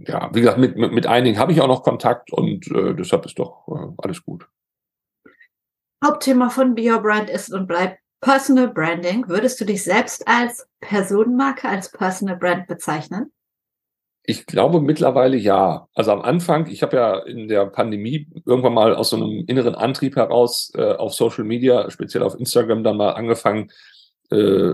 [0.00, 3.26] ja, wie gesagt, mit, mit, mit einigen habe ich auch noch Kontakt und äh, deshalb
[3.26, 4.46] ist doch äh, alles gut.
[6.04, 9.28] Hauptthema von Be Your Brand ist und bleibt Personal Branding.
[9.28, 13.32] Würdest du dich selbst als Personenmarke, als Personal Brand bezeichnen?
[14.22, 15.88] Ich glaube mittlerweile ja.
[15.94, 19.74] Also am Anfang, ich habe ja in der Pandemie irgendwann mal aus so einem inneren
[19.74, 23.72] Antrieb heraus äh, auf Social Media, speziell auf Instagram, dann mal angefangen,
[24.30, 24.72] äh,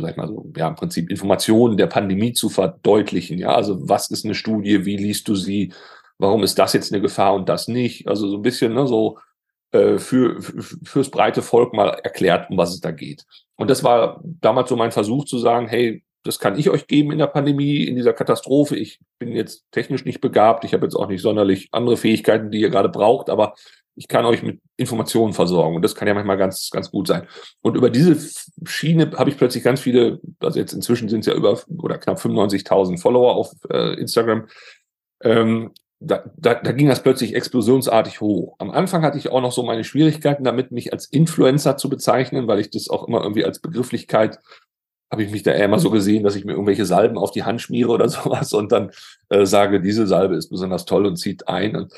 [0.00, 3.38] sag ich mal so, ja, im Prinzip Informationen der Pandemie zu verdeutlichen.
[3.38, 5.72] Ja, also was ist eine Studie, wie liest du sie,
[6.18, 8.08] warum ist das jetzt eine Gefahr und das nicht?
[8.08, 9.18] Also so ein bisschen ne, so
[9.72, 13.24] äh, für, fürs breite Volk mal erklärt, um was es da geht.
[13.56, 17.10] Und das war damals so mein Versuch zu sagen, hey, das kann ich euch geben
[17.10, 18.76] in der Pandemie, in dieser Katastrophe.
[18.76, 22.60] Ich bin jetzt technisch nicht begabt, ich habe jetzt auch nicht sonderlich andere Fähigkeiten, die
[22.60, 23.54] ihr gerade braucht, aber
[23.94, 25.76] ich kann euch mit Informationen versorgen.
[25.76, 27.26] Und das kann ja manchmal ganz, ganz gut sein.
[27.60, 28.16] Und über diese
[28.64, 32.18] Schiene habe ich plötzlich ganz viele, also jetzt inzwischen sind es ja über oder knapp
[32.18, 34.46] 95.000 Follower auf äh, Instagram.
[35.22, 38.56] Ähm, da, da, da ging das plötzlich explosionsartig hoch.
[38.58, 42.48] Am Anfang hatte ich auch noch so meine Schwierigkeiten damit, mich als Influencer zu bezeichnen,
[42.48, 44.40] weil ich das auch immer irgendwie als Begrifflichkeit
[45.12, 47.42] habe ich mich da eher immer so gesehen, dass ich mir irgendwelche Salben auf die
[47.42, 48.90] Hand schmiere oder sowas und dann
[49.28, 51.76] äh, sage, diese Salbe ist besonders toll und zieht ein.
[51.76, 51.92] Und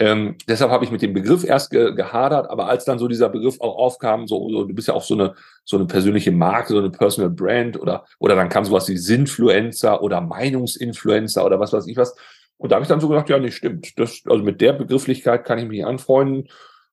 [0.00, 3.28] ähm, deshalb habe ich mit dem Begriff erst ge gehadert, aber als dann so dieser
[3.28, 5.34] Begriff auch aufkam, so, so du bist ja auch so eine
[5.64, 10.02] so eine persönliche Marke, so eine Personal Brand oder oder dann kam sowas wie Sinfluencer
[10.02, 12.16] oder Meinungsinfluencer oder was weiß ich was.
[12.56, 13.98] Und da habe ich dann so gedacht, ja, nee, stimmt.
[13.98, 16.48] Das, also mit der Begrifflichkeit kann ich mich anfreunden.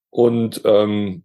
[0.10, 1.24] Und ähm,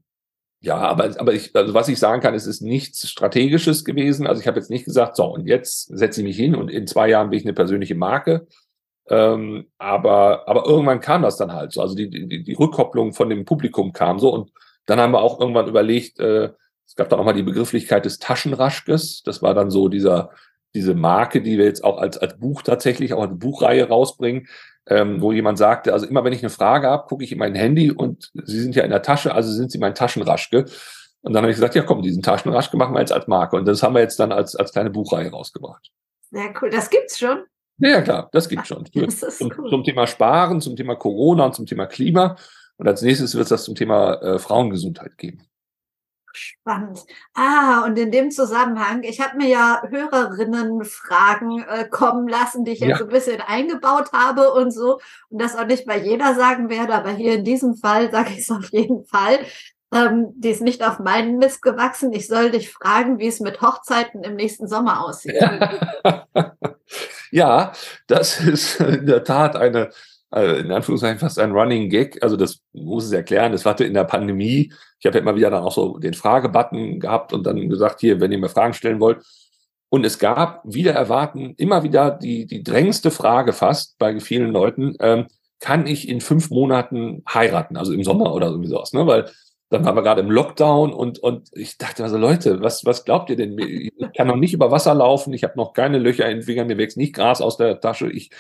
[0.61, 4.29] ja, aber, aber ich, also was ich sagen kann, es ist nichts Strategisches gewesen.
[4.29, 6.87] Also ich habe jetzt nicht gesagt, so, und jetzt setze ich mich hin und in
[6.87, 8.47] zwei Jahren bin ich eine persönliche Marke,
[9.09, 11.81] ähm, aber, aber irgendwann kam das dann halt so.
[11.81, 14.33] Also die, die, die Rückkopplung von dem Publikum kam so.
[14.33, 14.51] Und
[14.87, 16.51] dann haben wir auch irgendwann überlegt, äh,
[16.87, 19.23] es gab dann auch mal die Begrifflichkeit des Taschenraschkes.
[19.25, 20.31] Das war dann so dieser,
[20.75, 24.49] diese Marke, die wir jetzt auch als, als Buch tatsächlich, auch als Buchreihe rausbringen,
[24.87, 27.55] ähm, wo jemand sagte, also immer wenn ich eine Frage habe, gucke ich in mein
[27.55, 30.67] Handy und Sie sind ja in der Tasche, also sind Sie mein Taschenraschke.
[31.23, 33.57] Und dann habe ich gesagt, ja komm, diesen Taschenraschke machen wir jetzt als Marke.
[33.57, 35.91] Und das haben wir jetzt dann als, als kleine Buchreihe rausgebracht.
[36.31, 36.71] Sehr cool.
[36.71, 37.45] Das gibt's schon.
[37.83, 38.85] Ja, klar, das gibt schon.
[38.95, 39.69] Das ist zum, cool.
[39.71, 42.37] zum Thema Sparen, zum Thema Corona und zum Thema Klima.
[42.77, 45.43] Und als nächstes wird es das zum Thema äh, Frauengesundheit geben.
[46.35, 47.05] Spannend.
[47.35, 52.81] Ah, und in dem Zusammenhang, ich habe mir ja Hörerinnenfragen äh, kommen lassen, die ich
[52.81, 52.99] jetzt ja.
[52.99, 54.99] so ein bisschen eingebaut habe und so.
[55.29, 58.39] Und das auch nicht bei jeder sagen werde, aber hier in diesem Fall sage ich
[58.39, 59.41] es auf jeden Fall.
[59.93, 62.15] Ähm, die ist nicht auf meinen Mist gewachsen.
[62.15, 65.35] Ich soll dich fragen, wie es mit Hochzeiten im nächsten Sommer aussieht.
[65.39, 66.27] ja,
[68.07, 69.91] das ist in der Tat eine,
[70.35, 72.23] äh, in Anführungszeichen fast ein Running Gag.
[72.23, 73.53] Also das muss es erklären.
[73.53, 74.73] Das hatte in der Pandemie.
[75.01, 78.21] Ich habe ja immer wieder dann auch so den Fragebutton gehabt und dann gesagt, hier,
[78.21, 79.25] wenn ihr mir Fragen stellen wollt.
[79.89, 84.95] Und es gab wieder erwarten immer wieder die, die drängendste Frage fast bei vielen Leuten,
[85.01, 85.27] ähm,
[85.61, 89.07] kann ich in fünf Monaten heiraten, also im Sommer oder irgendwie sowas, ne?
[89.07, 89.31] Weil
[89.73, 93.31] dann waren wir gerade im Lockdown und, und ich dachte also, Leute, was, was glaubt
[93.31, 93.59] ihr denn?
[93.59, 96.67] Ich kann noch nicht über Wasser laufen, ich habe noch keine Löcher in den Fingern,
[96.67, 98.11] mir wächst nicht Gras aus der Tasche.
[98.11, 98.31] Ich,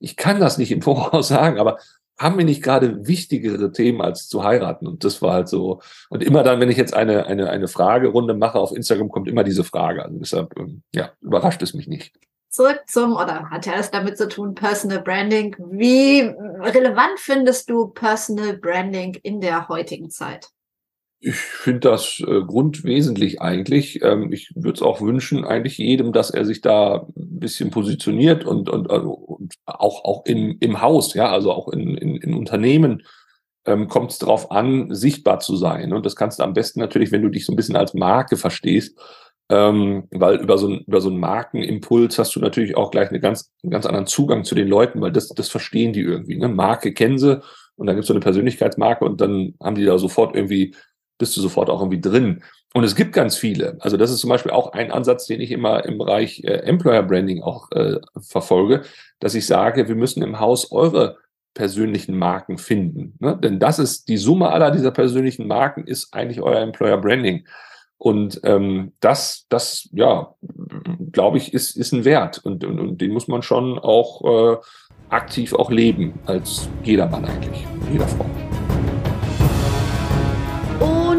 [0.00, 1.78] ich kann das nicht im Voraus sagen, aber
[2.18, 4.86] haben wir nicht gerade wichtigere Themen als zu heiraten?
[4.86, 5.80] Und das war halt so.
[6.10, 9.44] Und immer dann, wenn ich jetzt eine, eine, eine Fragerunde mache auf Instagram, kommt immer
[9.44, 10.04] diese Frage.
[10.04, 12.12] Also deshalb, ähm, ja, überrascht es mich nicht.
[12.50, 15.56] Zurück zum, oder hat ja es damit zu tun, Personal Branding.
[15.70, 20.50] Wie relevant findest du Personal Branding in der heutigen Zeit?
[21.22, 24.02] Ich finde das äh, grundwesentlich eigentlich.
[24.02, 28.44] Ähm, ich würde es auch wünschen, eigentlich jedem, dass er sich da ein bisschen positioniert
[28.44, 32.34] und, und, also, und auch, auch in, im Haus, ja, also auch in, in, in
[32.34, 33.02] Unternehmen
[33.66, 35.92] ähm, kommt es darauf an, sichtbar zu sein.
[35.92, 38.38] Und das kannst du am besten natürlich, wenn du dich so ein bisschen als Marke
[38.38, 38.98] verstehst,
[39.50, 43.20] ähm, weil über so, ein, über so einen Markenimpuls hast du natürlich auch gleich eine
[43.20, 46.36] ganz, einen ganz anderen Zugang zu den Leuten, weil das, das verstehen die irgendwie.
[46.36, 46.48] Ne?
[46.48, 47.42] Marke kennen sie
[47.76, 50.74] und dann gibt es so eine Persönlichkeitsmarke und dann haben die da sofort irgendwie
[51.20, 52.42] bist du sofort auch irgendwie drin.
[52.74, 53.76] Und es gibt ganz viele.
[53.80, 57.04] Also das ist zum Beispiel auch ein Ansatz, den ich immer im Bereich äh, Employer
[57.04, 58.82] Branding auch äh, verfolge,
[59.20, 61.18] dass ich sage, wir müssen im Haus eure
[61.54, 63.14] persönlichen Marken finden.
[63.18, 63.38] Ne?
[63.40, 67.44] Denn das ist die Summe aller dieser persönlichen Marken ist eigentlich euer Employer Branding.
[67.98, 70.34] Und ähm, das, das, ja,
[71.12, 72.38] glaube ich, ist, ist ein Wert.
[72.38, 74.56] Und, und, und den muss man schon auch äh,
[75.10, 78.24] aktiv auch leben, als jeder Mann eigentlich, jeder Frau.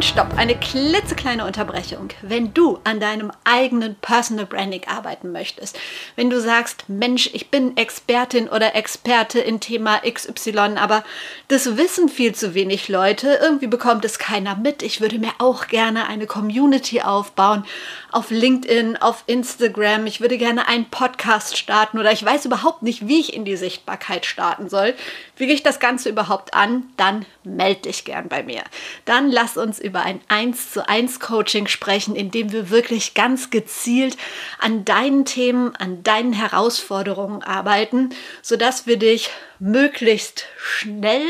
[0.01, 2.07] Und stopp, eine klitzekleine Unterbrechung.
[2.23, 5.77] Wenn du an deinem eigenen Personal Branding arbeiten möchtest,
[6.15, 11.03] wenn du sagst, Mensch, ich bin Expertin oder Experte in Thema XY, aber
[11.49, 14.81] das wissen viel zu wenig Leute, irgendwie bekommt es keiner mit.
[14.81, 17.63] Ich würde mir auch gerne eine Community aufbauen
[18.11, 20.07] auf LinkedIn, auf Instagram.
[20.07, 23.55] Ich würde gerne einen Podcast starten oder ich weiß überhaupt nicht, wie ich in die
[23.55, 24.95] Sichtbarkeit starten soll.
[25.41, 26.83] Wie gehe ich das Ganze überhaupt an?
[26.97, 28.61] Dann melde dich gern bei mir.
[29.05, 33.49] Dann lass uns über ein 1 zu 1 Coaching sprechen, in dem wir wirklich ganz
[33.49, 34.17] gezielt
[34.59, 38.11] an deinen Themen, an deinen Herausforderungen arbeiten,
[38.43, 41.25] sodass wir dich möglichst schnell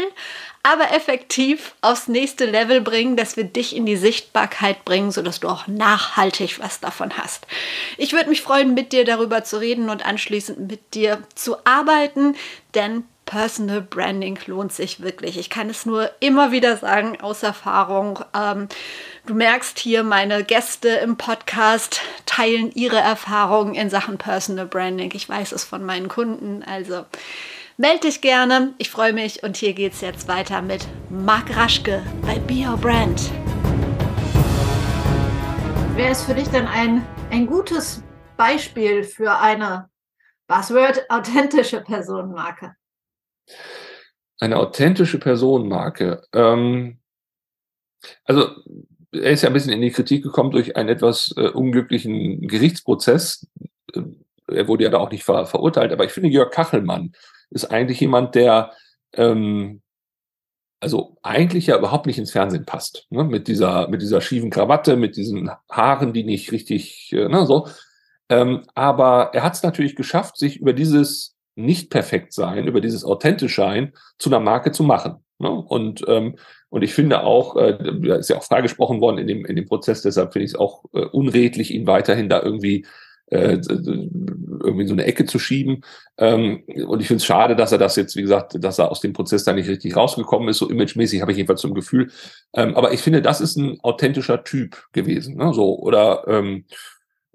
[0.62, 5.48] aber effektiv aufs nächste Level bringen, dass wir dich in die Sichtbarkeit bringen, sodass du
[5.48, 7.48] auch nachhaltig was davon hast.
[7.98, 12.36] Ich würde mich freuen, mit dir darüber zu reden und anschließend mit dir zu arbeiten,
[12.76, 15.38] denn Personal Branding lohnt sich wirklich.
[15.38, 18.20] Ich kann es nur immer wieder sagen aus Erfahrung.
[18.36, 18.68] Ähm,
[19.26, 25.12] du merkst hier, meine Gäste im Podcast teilen ihre Erfahrungen in Sachen Personal Branding.
[25.14, 26.62] Ich weiß es von meinen Kunden.
[26.62, 27.06] Also
[27.78, 28.74] Meld dich gerne.
[28.80, 32.76] Ich freue mich und hier geht es jetzt weiter mit Marc Raschke bei Be Your
[32.76, 33.32] Brand.
[35.96, 38.04] Wer ist für dich denn ein, ein gutes
[38.36, 39.90] Beispiel für eine
[40.48, 42.76] Buzzword authentische Personenmarke?
[44.40, 46.24] Eine authentische Personenmarke.
[46.34, 47.00] Ähm,
[48.24, 48.50] also
[49.12, 53.48] er ist ja ein bisschen in die Kritik gekommen durch einen etwas äh, unglücklichen Gerichtsprozess.
[53.94, 54.02] Äh,
[54.48, 57.14] er wurde ja da auch nicht ver verurteilt, aber ich finde, Jörg Kachelmann
[57.52, 58.72] ist eigentlich jemand, der
[59.14, 59.82] ähm,
[60.82, 63.06] also eigentlich ja überhaupt nicht ins Fernsehen passt.
[63.12, 63.24] Ne?
[63.24, 67.68] Mit dieser, mit dieser schiefen Krawatte, mit diesen Haaren, die nicht richtig, äh, ne, so.
[68.30, 74.30] Ähm, aber er hat es natürlich geschafft, sich über dieses Nicht-Perfekt-Sein, über dieses Authentisch-Sein zu
[74.30, 75.16] einer Marke zu machen.
[75.40, 75.50] Ne?
[75.50, 76.36] Und, ähm,
[76.70, 79.66] und ich finde auch, äh, da ist ja auch freigesprochen worden in dem, in dem
[79.66, 82.86] Prozess, deshalb finde ich es auch äh, unredlich, ihn weiterhin da irgendwie
[83.32, 85.84] äh, irgendwie so eine Ecke zu schieben.
[86.18, 89.00] Ähm, und ich finde es schade, dass er das jetzt, wie gesagt, dass er aus
[89.00, 90.58] dem Prozess da nicht richtig rausgekommen ist.
[90.58, 92.12] So imagemäßig habe ich jedenfalls zum Gefühl.
[92.54, 95.38] Ähm, aber ich finde, das ist ein authentischer Typ gewesen.
[95.38, 95.54] Ne?
[95.54, 96.66] So, oder ähm,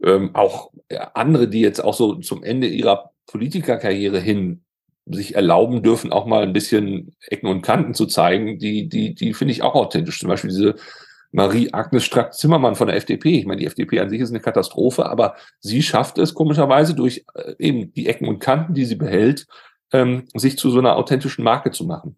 [0.03, 0.71] ähm, auch
[1.15, 4.63] andere, die jetzt auch so zum Ende ihrer Politikerkarriere hin
[5.07, 9.35] sich erlauben dürfen, auch mal ein bisschen Ecken und Kanten zu zeigen, die, die, die
[9.35, 10.19] finde ich auch authentisch.
[10.19, 10.75] Zum Beispiel diese
[11.33, 13.39] Marie-Agnes Strack-Zimmermann von der FDP.
[13.39, 17.25] Ich meine, die FDP an sich ist eine Katastrophe, aber sie schafft es komischerweise durch
[17.35, 19.47] äh, eben die Ecken und Kanten, die sie behält,
[19.93, 22.17] ähm, sich zu so einer authentischen Marke zu machen.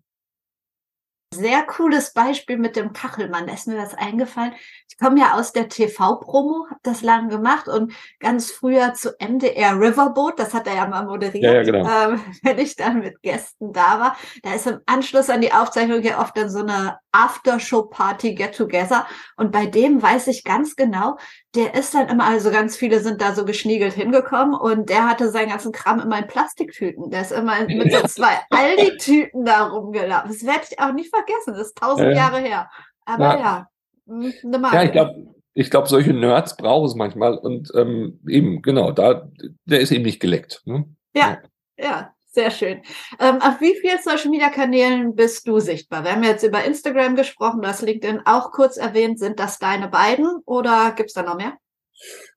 [1.34, 4.54] Sehr cooles Beispiel mit dem Kachelmann, da ist mir das eingefallen.
[4.88, 9.78] Ich komme ja aus der TV-Promo, habe das lange gemacht und ganz früher zu MDR
[9.78, 11.86] Riverboat, das hat er ja mal moderiert, ja, ja, genau.
[11.86, 14.16] ähm, wenn ich dann mit Gästen da war.
[14.42, 19.52] Da ist im Anschluss an die Aufzeichnung ja oft dann so eine Aftershow-Party Get-Together und
[19.52, 21.16] bei dem weiß ich ganz genau,
[21.54, 25.30] der ist dann immer, also ganz viele sind da so geschniegelt hingekommen und der hatte
[25.30, 27.10] seinen ganzen Kram immer in Plastiktüten.
[27.10, 30.30] Der ist immer mit so zwei Aldi-Tüten da rumgelaufen.
[30.30, 31.54] Das werde ich auch nicht vergessen.
[31.54, 32.70] Das ist tausend äh, Jahre her.
[33.04, 33.68] Aber ja, ja
[34.08, 34.76] eine Marke.
[34.76, 39.28] Ja, ich glaube, ich glaube, solche Nerds brauchen es manchmal und ähm, eben, genau, da,
[39.64, 40.62] der ist eben nicht geleckt.
[40.64, 40.84] Ne?
[41.14, 41.38] Ja,
[41.76, 42.82] ja, ja, sehr schön.
[43.18, 46.04] Ähm, auf wie vielen Social Media Kanälen bist du sichtbar?
[46.04, 49.18] Wir haben jetzt über Instagram gesprochen, du hast LinkedIn auch kurz erwähnt.
[49.18, 51.54] Sind das deine beiden oder gibt es da noch mehr?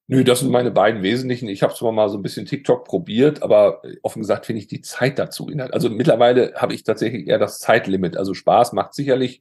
[0.08, 1.48] Nö, das sind meine beiden wesentlichen.
[1.48, 4.82] Ich habe zwar mal so ein bisschen TikTok probiert, aber offen gesagt finde ich die
[4.82, 5.52] Zeit dazu.
[5.70, 8.18] Also mittlerweile habe ich tatsächlich eher das Zeitlimit.
[8.18, 9.40] Also Spaß macht sicherlich.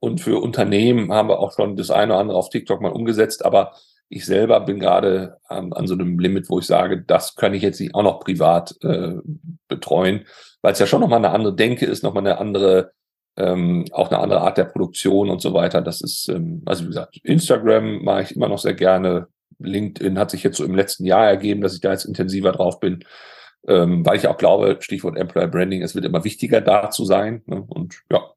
[0.00, 3.42] Und für Unternehmen haben wir auch schon das eine oder andere auf TikTok mal umgesetzt.
[3.42, 3.72] Aber
[4.08, 7.62] ich selber bin gerade ähm, an so einem Limit, wo ich sage, das kann ich
[7.62, 9.14] jetzt nicht auch noch privat äh,
[9.68, 10.24] betreuen,
[10.62, 12.92] weil es ja schon nochmal eine andere Denke ist, nochmal eine andere,
[13.36, 15.82] ähm, auch eine andere Art der Produktion und so weiter.
[15.82, 19.28] Das ist, ähm, also wie gesagt, Instagram mache ich immer noch sehr gerne.
[19.58, 22.80] LinkedIn hat sich jetzt so im letzten Jahr ergeben, dass ich da jetzt intensiver drauf
[22.80, 23.04] bin,
[23.66, 27.42] ähm, weil ich auch glaube, Stichwort Employer Branding, es wird immer wichtiger da zu sein.
[27.46, 27.64] Ne?
[27.66, 28.33] Und ja,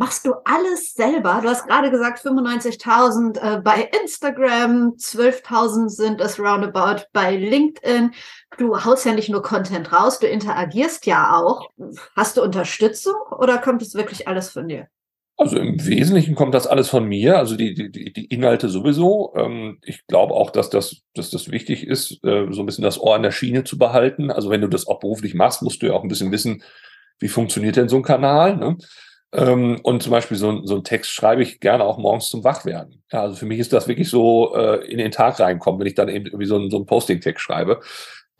[0.00, 1.40] Machst du alles selber?
[1.42, 8.12] Du hast gerade gesagt 95.000 äh, bei Instagram, 12.000 sind es roundabout bei LinkedIn.
[8.56, 11.68] Du haust ja nicht nur Content raus, du interagierst ja auch.
[12.16, 14.88] Hast du Unterstützung oder kommt es wirklich alles von dir?
[15.36, 19.34] Also im Wesentlichen kommt das alles von mir, also die, die, die Inhalte sowieso.
[19.36, 22.98] Ähm, ich glaube auch, dass das, dass das wichtig ist, äh, so ein bisschen das
[22.98, 24.30] Ohr an der Schiene zu behalten.
[24.30, 26.62] Also wenn du das auch beruflich machst, musst du ja auch ein bisschen wissen,
[27.18, 28.56] wie funktioniert denn so ein Kanal.
[28.56, 28.78] Ne?
[29.32, 33.02] Ähm, und zum Beispiel so, so einen Text schreibe ich gerne auch morgens zum Wachwerden.
[33.12, 35.94] Ja, also für mich ist das wirklich so äh, in den Tag reinkommen, wenn ich
[35.94, 37.80] dann eben irgendwie so einen, so einen Posting-Text schreibe.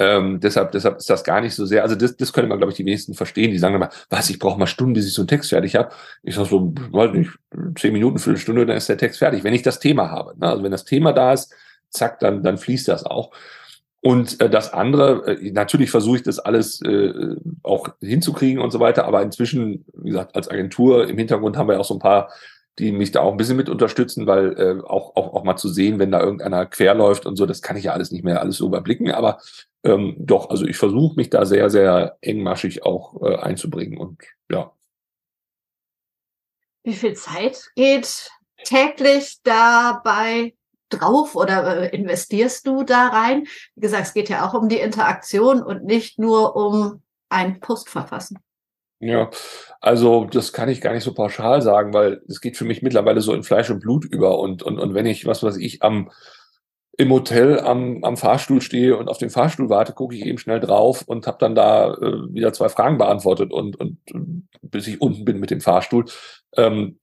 [0.00, 2.72] Ähm, deshalb, deshalb ist das gar nicht so sehr, also das, das können man, glaube
[2.72, 3.50] ich, die wenigsten verstehen.
[3.50, 5.90] Die sagen immer, was, ich brauche mal Stunden, bis ich so einen Text fertig habe.
[6.22, 7.31] Ich sage so, weiß nicht,
[7.79, 10.37] zehn Minuten, Viertelstunde, dann ist der Text fertig, wenn ich das Thema habe.
[10.38, 10.48] Ne?
[10.48, 11.55] Also wenn das Thema da ist,
[11.90, 13.31] zack, dann, dann fließt das auch.
[14.03, 18.81] Und äh, das andere, äh, natürlich versuche ich das alles äh, auch hinzukriegen und so
[18.81, 22.31] weiter, aber inzwischen, wie gesagt, als Agentur im Hintergrund haben wir auch so ein paar,
[22.79, 25.69] die mich da auch ein bisschen mit unterstützen, weil äh, auch, auch, auch mal zu
[25.69, 28.57] sehen, wenn da irgendeiner querläuft und so, das kann ich ja alles nicht mehr alles
[28.57, 29.39] so überblicken, aber
[29.85, 34.73] ähm, doch, also ich versuche mich da sehr, sehr engmaschig auch äh, einzubringen und ja.
[36.85, 38.31] Wie viel Zeit geht
[38.65, 40.55] täglich dabei
[40.90, 43.46] drauf oder äh, investierst du da rein?
[43.74, 47.88] Wie gesagt, es geht ja auch um die Interaktion und nicht nur um einen Post
[47.88, 48.38] verfassen.
[48.98, 49.31] Ja,
[49.81, 53.22] also das kann ich gar nicht so pauschal sagen, weil es geht für mich mittlerweile
[53.22, 56.11] so in Fleisch und Blut über und, und, und wenn ich, was weiß ich, am
[57.00, 60.61] im Hotel am, am Fahrstuhl stehe und auf den Fahrstuhl warte, gucke ich eben schnell
[60.61, 65.00] drauf und habe dann da äh, wieder zwei Fragen beantwortet und, und, und bis ich
[65.00, 66.05] unten bin mit dem Fahrstuhl.
[66.59, 66.98] Ähm,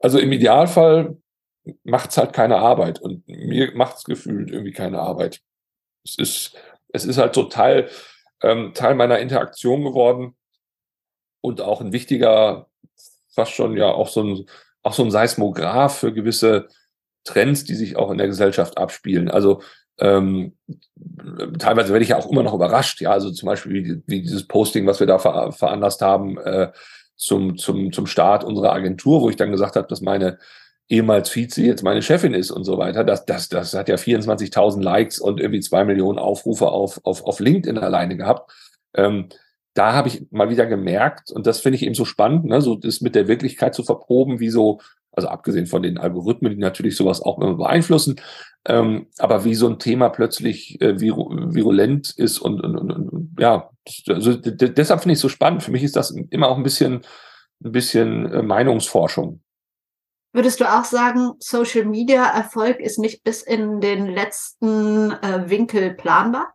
[0.00, 1.18] also im Idealfall
[1.84, 3.00] macht es halt keine Arbeit.
[3.00, 5.40] Und mir macht es gefühlt irgendwie keine Arbeit.
[6.04, 6.56] Es ist,
[6.92, 7.88] es ist halt total,
[8.42, 10.36] ähm, Teil meiner Interaktion geworden
[11.40, 12.68] und auch ein wichtiger,
[13.34, 14.46] fast schon ja auch so ein,
[14.82, 16.68] auch so ein Seismograph für gewisse
[17.24, 19.28] Trends, die sich auch in der Gesellschaft abspielen.
[19.28, 19.60] Also
[19.98, 20.56] ähm,
[21.58, 24.46] teilweise werde ich ja auch immer noch überrascht, ja, also zum Beispiel wie, wie dieses
[24.46, 26.70] Posting, was wir da ver veranlasst haben äh,
[27.16, 30.38] zum, zum, zum Start unserer Agentur, wo ich dann gesagt habe, dass meine
[30.88, 33.04] ehemals Vize jetzt meine Chefin ist und so weiter.
[33.04, 37.40] Das, das, das hat ja 24.000 Likes und irgendwie zwei Millionen Aufrufe auf, auf, auf
[37.40, 38.52] LinkedIn alleine gehabt.
[38.94, 39.28] Ähm,
[39.74, 42.74] da habe ich mal wieder gemerkt, und das finde ich eben so spannend, ne, so
[42.74, 44.80] das mit der Wirklichkeit zu verproben, wie so,
[45.12, 48.16] also abgesehen von den Algorithmen, die natürlich sowas auch immer beeinflussen,
[48.66, 53.36] ähm, aber wie so ein Thema plötzlich äh, viru virulent ist und, und, und, und
[53.38, 53.70] ja,
[54.08, 55.62] also deshalb finde ich es so spannend.
[55.62, 57.02] Für mich ist das immer auch ein bisschen,
[57.64, 59.40] ein bisschen äh, Meinungsforschung.
[60.32, 65.94] Würdest du auch sagen, Social Media Erfolg ist nicht bis in den letzten äh, Winkel
[65.94, 66.54] planbar?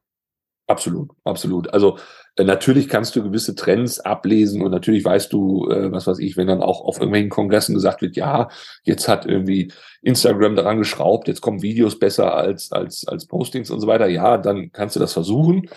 [0.67, 1.73] Absolut, absolut.
[1.73, 1.97] Also
[2.37, 6.37] äh, natürlich kannst du gewisse Trends ablesen und natürlich weißt du, äh, was weiß ich,
[6.37, 8.47] wenn dann auch auf irgendwelchen Kongressen gesagt wird, ja,
[8.83, 13.81] jetzt hat irgendwie Instagram daran geschraubt, jetzt kommen Videos besser als als als Postings und
[13.81, 14.07] so weiter.
[14.07, 15.69] Ja, dann kannst du das versuchen.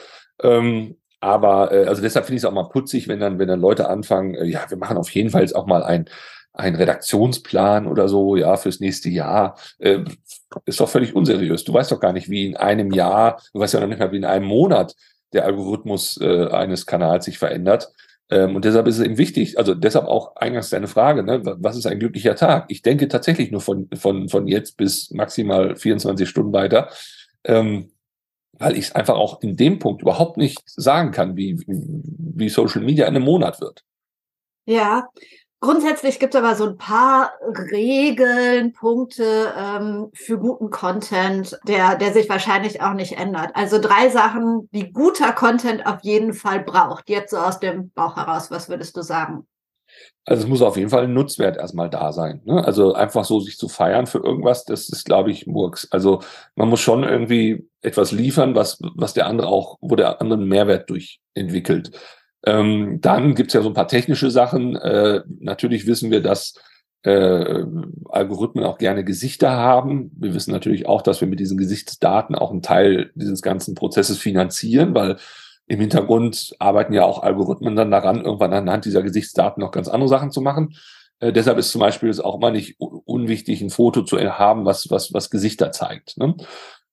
[0.43, 3.61] Ähm, aber äh, also deshalb finde ich es auch mal putzig, wenn dann wenn dann
[3.61, 6.09] Leute anfangen, äh, ja, wir machen auf jeden Fall jetzt auch mal ein
[6.57, 10.01] ein Redaktionsplan oder so, ja, fürs nächste Jahr, äh,
[10.65, 11.65] ist doch völlig unseriös.
[11.65, 14.13] Du weißt doch gar nicht, wie in einem Jahr, du weißt ja noch nicht mal,
[14.13, 14.95] wie in einem Monat
[15.33, 17.93] der Algorithmus äh, eines Kanals sich verändert.
[18.31, 21.77] Ähm, und deshalb ist es eben wichtig, also deshalb auch eingangs deine Frage, ne, was
[21.77, 22.67] ist ein glücklicher Tag?
[22.69, 26.91] Ich denke tatsächlich nur von, von, von jetzt bis maximal 24 Stunden weiter,
[27.45, 27.91] ähm,
[28.53, 32.83] weil ich es einfach auch in dem Punkt überhaupt nicht sagen kann, wie, wie Social
[32.83, 33.85] Media in einem Monat wird.
[34.65, 35.09] Ja,
[35.61, 37.33] Grundsätzlich gibt es aber so ein paar
[37.71, 43.53] Regeln, Punkte ähm, für guten Content, der, der sich wahrscheinlich auch nicht ändert.
[43.55, 47.09] Also drei Sachen, die guter Content auf jeden Fall braucht.
[47.09, 49.47] Jetzt so aus dem Bauch heraus, was würdest du sagen?
[50.25, 52.43] Also es muss auf jeden Fall ein Nutzwert erstmal da sein.
[52.45, 52.63] Ne?
[52.65, 55.91] Also einfach so sich zu feiern für irgendwas, das ist, glaube ich, Murks.
[55.91, 56.21] Also
[56.55, 60.49] man muss schon irgendwie etwas liefern, was, was der andere auch, wo der andere einen
[60.49, 61.93] Mehrwert durch entwickelt.
[62.47, 64.77] Ähm, dann gibt's ja so ein paar technische Sachen.
[64.77, 66.55] Äh, natürlich wissen wir, dass
[67.03, 67.65] äh,
[68.09, 70.11] Algorithmen auch gerne Gesichter haben.
[70.17, 74.19] Wir wissen natürlich auch, dass wir mit diesen Gesichtsdaten auch einen Teil dieses ganzen Prozesses
[74.19, 75.17] finanzieren, weil
[75.67, 80.09] im Hintergrund arbeiten ja auch Algorithmen dann daran, irgendwann anhand dieser Gesichtsdaten noch ganz andere
[80.09, 80.77] Sachen zu machen.
[81.19, 84.91] Äh, deshalb ist zum Beispiel es auch immer nicht unwichtig, ein Foto zu haben, was,
[84.91, 86.17] was, was Gesichter zeigt.
[86.19, 86.37] Ne?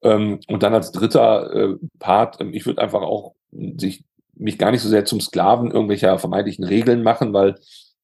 [0.02, 3.36] Ähm, und dann als dritter äh, Part, ähm, ich würde einfach auch
[3.78, 4.04] sich
[4.36, 7.56] mich gar nicht so sehr zum Sklaven irgendwelcher vermeintlichen Regeln machen, weil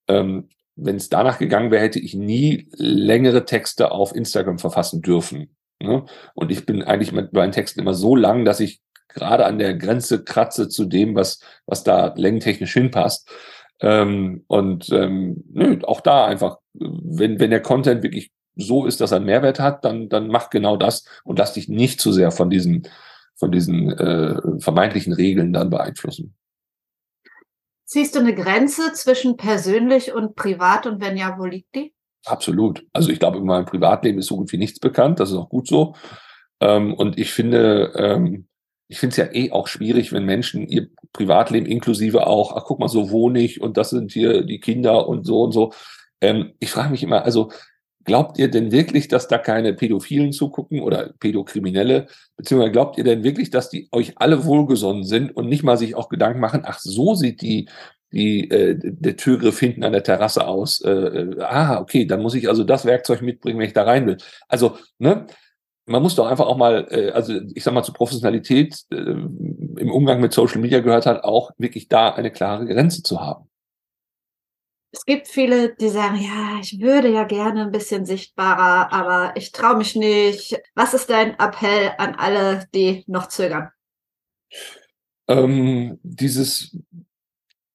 [0.08, 5.56] ähm, wenn es danach gegangen wäre, hätte ich nie längere Texte auf Instagram verfassen dürfen.
[5.82, 6.06] Ne?
[6.34, 9.76] Und ich bin eigentlich mit meinen Texten immer so lang, dass ich gerade an der
[9.76, 13.30] Grenze kratze zu dem, was, was da längentechnisch hinpasst.
[13.82, 19.12] Ähm, und ähm, nö, auch da einfach, wenn, wenn der Content wirklich so ist, dass
[19.12, 22.32] er einen Mehrwert hat, dann, dann mach genau das und lass dich nicht zu sehr
[22.32, 22.88] von diesen
[23.40, 26.36] von diesen äh, vermeintlichen Regeln dann beeinflussen.
[27.86, 31.94] Siehst du eine Grenze zwischen persönlich und privat und wenn ja, wo liegt die?
[32.26, 32.86] Absolut.
[32.94, 35.20] Also ich glaube, in meinem Privatleben ist so gut wie nichts bekannt.
[35.20, 35.96] Das ist auch gut so.
[36.60, 38.48] Ähm, und ich finde, ähm,
[38.90, 42.80] ich finde es ja eh auch schwierig, wenn Menschen ihr Privatleben inklusive auch, ach guck
[42.80, 45.72] mal, so wohne ich und das sind hier die Kinder und so und so.
[46.22, 47.52] Ähm, ich frage mich immer, also
[48.10, 52.08] Glaubt ihr denn wirklich, dass da keine Pädophilen zugucken oder Pädokriminelle?
[52.38, 55.94] Beziehungsweise glaubt ihr denn wirklich, dass die euch alle wohlgesonnen sind und nicht mal sich
[55.94, 57.70] auch Gedanken machen, ach, so sieht die,
[58.12, 60.82] die, äh, der Türgriff hinten an der Terrasse aus.
[60.82, 64.08] Äh, äh, ah, okay, dann muss ich also das Werkzeug mitbringen, wenn ich da rein
[64.08, 64.18] will.
[64.48, 65.28] Also, ne,
[65.86, 69.92] man muss doch einfach auch mal, äh, also ich sag mal, zur Professionalität äh, im
[69.92, 73.49] Umgang mit Social Media gehört halt auch wirklich da eine klare Grenze zu haben
[74.92, 79.52] es gibt viele, die sagen, ja, ich würde ja gerne ein bisschen sichtbarer, aber ich
[79.52, 80.60] traue mich nicht.
[80.74, 83.70] Was ist dein Appell an alle, die noch zögern?
[85.28, 86.76] Ähm, dieses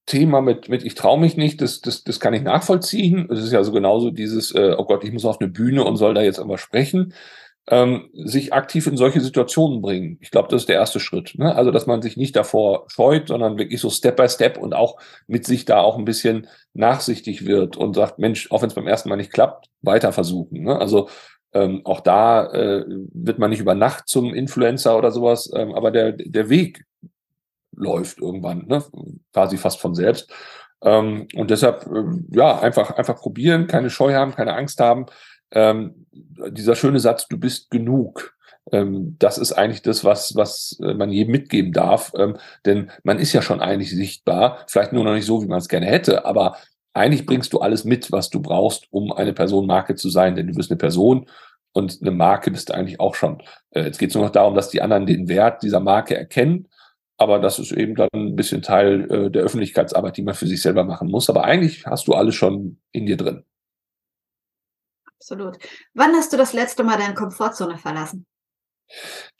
[0.07, 3.31] Thema mit, mit ich traue mich nicht, das, das, das kann ich nachvollziehen.
[3.31, 5.96] Es ist ja so genauso dieses, äh, oh Gott, ich muss auf eine Bühne und
[5.96, 7.14] soll da jetzt immer sprechen
[7.68, 10.18] ähm, sich aktiv in solche Situationen bringen.
[10.20, 11.35] Ich glaube, das ist der erste Schritt.
[11.38, 11.54] Ne?
[11.54, 14.98] Also, dass man sich nicht davor scheut, sondern wirklich so Step by Step und auch
[15.27, 18.87] mit sich da auch ein bisschen nachsichtig wird und sagt, Mensch, auch wenn es beim
[18.87, 20.65] ersten Mal nicht klappt, weiter versuchen.
[20.65, 20.79] Ne?
[20.79, 21.08] Also
[21.54, 25.90] ähm, auch da äh, wird man nicht über Nacht zum Influencer oder sowas, ähm, aber
[25.90, 26.85] der, der Weg
[27.75, 28.85] läuft irgendwann, ne?
[29.33, 30.31] quasi fast von selbst.
[30.83, 35.06] Ähm, und deshalb, äh, ja, einfach, einfach probieren, keine Scheu haben, keine Angst haben
[35.55, 38.35] ähm, dieser schöne Satz, du bist genug.
[38.73, 42.13] ähm, das ist eigentlich das, was, was äh, man jedem mitgeben darf.
[42.19, 42.37] Ähm,
[42.67, 45.69] denn man ist ja schon eigentlich sichtbar, vielleicht nur noch nicht so, wie man es
[45.69, 46.57] gerne hätte, aber
[46.94, 50.55] eigentlich bringst du alles mit, was du brauchst, um eine Personenmarke zu sein, denn du
[50.55, 51.29] bist eine Person
[51.73, 53.42] und eine Marke bist du eigentlich auch schon.
[53.71, 56.69] Äh, jetzt geht es nur noch darum, dass die anderen den Wert dieser Marke erkennen.
[57.17, 60.63] Aber das ist eben dann ein bisschen Teil äh, der Öffentlichkeitsarbeit, die man für sich
[60.63, 61.29] selber machen muss.
[61.31, 63.44] Aber eigentlich hast du alles schon in dir drin.
[65.25, 65.56] Absolut.
[65.94, 68.27] Wann hast du das letzte Mal deine Komfortzone verlassen?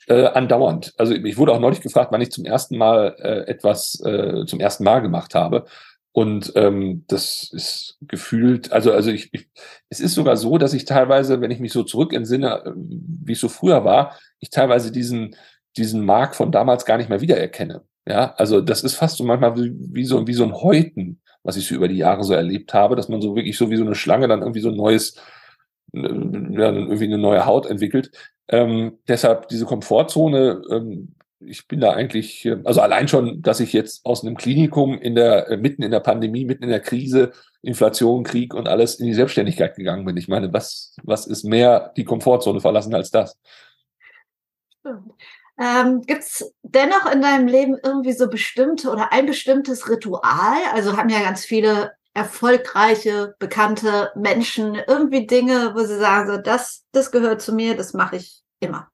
[0.07, 0.95] Äh, andauernd.
[0.97, 4.59] Also ich wurde auch neulich gefragt, wann ich zum ersten Mal äh, etwas äh, zum
[4.59, 5.65] ersten Mal gemacht habe.
[6.11, 9.47] Und ähm, das ist gefühlt, also, also ich, ich,
[9.89, 13.33] es ist sogar so, dass ich teilweise, wenn ich mich so zurück entsinne, äh, wie
[13.33, 15.35] es so früher war, ich teilweise diesen,
[15.77, 17.83] diesen Mark von damals gar nicht mehr wiedererkenne.
[18.07, 21.57] Ja, also das ist fast so manchmal wie, wie so, wie so ein Häuten, was
[21.57, 23.85] ich so über die Jahre so erlebt habe, dass man so wirklich so wie so
[23.85, 25.15] eine Schlange dann irgendwie so ein neues,
[25.95, 28.11] ja, irgendwie eine neue Haut entwickelt.
[28.47, 33.73] Ähm, deshalb diese Komfortzone, ähm, ich bin da eigentlich, äh, also allein schon, dass ich
[33.73, 37.31] jetzt aus einem Klinikum in der, äh, mitten in der Pandemie, mitten in der Krise,
[37.61, 40.17] Inflation, Krieg und alles in die Selbstständigkeit gegangen bin.
[40.17, 43.37] Ich meine, was, was ist mehr die Komfortzone verlassen als das?
[45.57, 50.57] Ähm, Gibt es dennoch in deinem Leben irgendwie so bestimmte oder ein bestimmtes Ritual?
[50.73, 56.85] Also haben ja ganz viele erfolgreiche, bekannte Menschen irgendwie Dinge, wo sie sagen, so das,
[56.91, 58.89] das gehört zu mir, das mache ich immer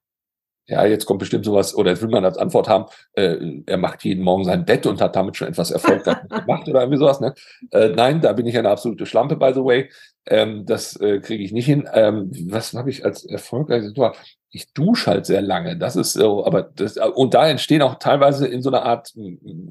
[0.66, 4.04] ja, jetzt kommt bestimmt sowas, oder jetzt will man als Antwort haben, äh, er macht
[4.04, 7.20] jeden Morgen sein Bett und hat damit schon etwas Erfolg gemacht oder irgendwie sowas.
[7.20, 7.34] Ne?
[7.72, 9.90] Äh, nein, da bin ich eine absolute Schlampe, by the way.
[10.26, 11.88] Ähm, das äh, kriege ich nicht hin.
[11.92, 13.70] Ähm, was habe ich als Erfolg?
[13.70, 14.12] Also,
[14.52, 15.78] ich dusche halt sehr lange.
[15.78, 19.12] Das ist so, aber das, und da entstehen auch teilweise in so einer Art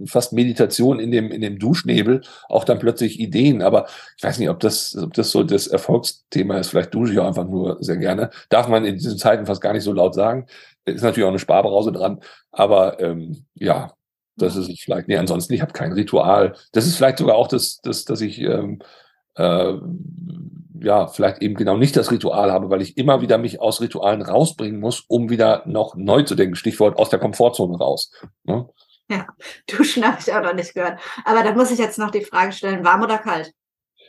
[0.06, 3.62] fast Meditation in dem, in dem Duschnebel auch dann plötzlich Ideen.
[3.62, 3.86] Aber
[4.18, 6.70] ich weiß nicht, ob das, ob das so das Erfolgsthema ist.
[6.70, 8.32] Vielleicht dusche ich auch einfach nur sehr gerne.
[8.49, 10.47] Darf man in diesen Zeiten fast gar nicht so laut sagen.
[10.86, 12.20] Ist natürlich auch eine Sparbrause dran.
[12.52, 13.93] Aber ähm, ja,
[14.36, 15.08] das ist vielleicht.
[15.08, 16.56] Nee, ansonsten, ich habe kein Ritual.
[16.72, 18.80] Das ist vielleicht sogar auch das, das dass ich ähm,
[19.36, 19.74] äh,
[20.84, 24.22] ja, vielleicht eben genau nicht das Ritual habe, weil ich immer wieder mich aus Ritualen
[24.22, 26.56] rausbringen muss, um wieder noch neu zu denken.
[26.56, 28.12] Stichwort aus der Komfortzone raus.
[28.44, 28.68] Ne?
[29.10, 29.28] Ja,
[29.68, 31.00] duschen habe ich auch noch nicht gehört.
[31.26, 33.54] Aber da muss ich jetzt noch die Frage stellen, warm oder kalt?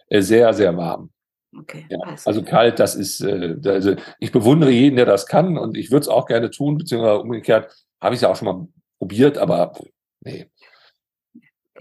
[0.09, 1.11] Äh, sehr, sehr warm.
[1.59, 5.77] Okay, ja, also kalt, das ist, äh, also ich bewundere jeden, der das kann und
[5.77, 7.71] ich würde es auch gerne tun, beziehungsweise umgekehrt
[8.01, 8.69] habe ich es ja auch schon mal
[8.99, 9.75] probiert, aber
[10.21, 10.51] nee.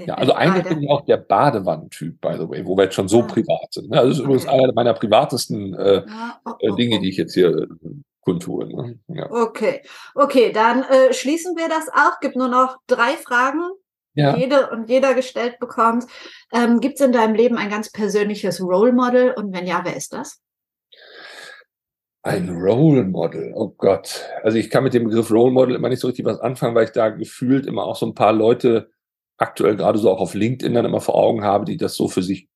[0.05, 3.07] Ja, also eigentlich bin ich auch der Badewannentyp, by the way, wo wir jetzt schon
[3.07, 3.27] so ah.
[3.27, 3.89] privat sind.
[3.89, 3.97] Ne?
[3.97, 4.33] Also das ist okay.
[4.33, 7.01] übrigens einer meiner privatesten äh, ja, oh, äh, oh, Dinge, oh.
[7.01, 7.67] die ich jetzt hier äh,
[8.21, 8.67] kundtue.
[8.67, 8.99] Ne?
[9.07, 9.31] Ja.
[9.31, 9.81] Okay,
[10.15, 12.19] okay, dann äh, schließen wir das auch.
[12.19, 13.61] Gibt nur noch drei Fragen
[14.13, 14.35] ja.
[14.35, 16.05] jede und jeder gestellt bekommt.
[16.53, 19.95] Ähm, Gibt es in deinem Leben ein ganz persönliches Role Model und wenn ja, wer
[19.95, 20.41] ist das?
[22.23, 24.29] Ein Role Model, oh Gott.
[24.43, 26.85] Also ich kann mit dem Begriff Role Model immer nicht so richtig was anfangen, weil
[26.85, 28.90] ich da gefühlt immer auch so ein paar Leute
[29.41, 32.23] aktuell gerade so auch auf LinkedIn dann immer vor Augen habe, die das so für
[32.23, 32.47] sich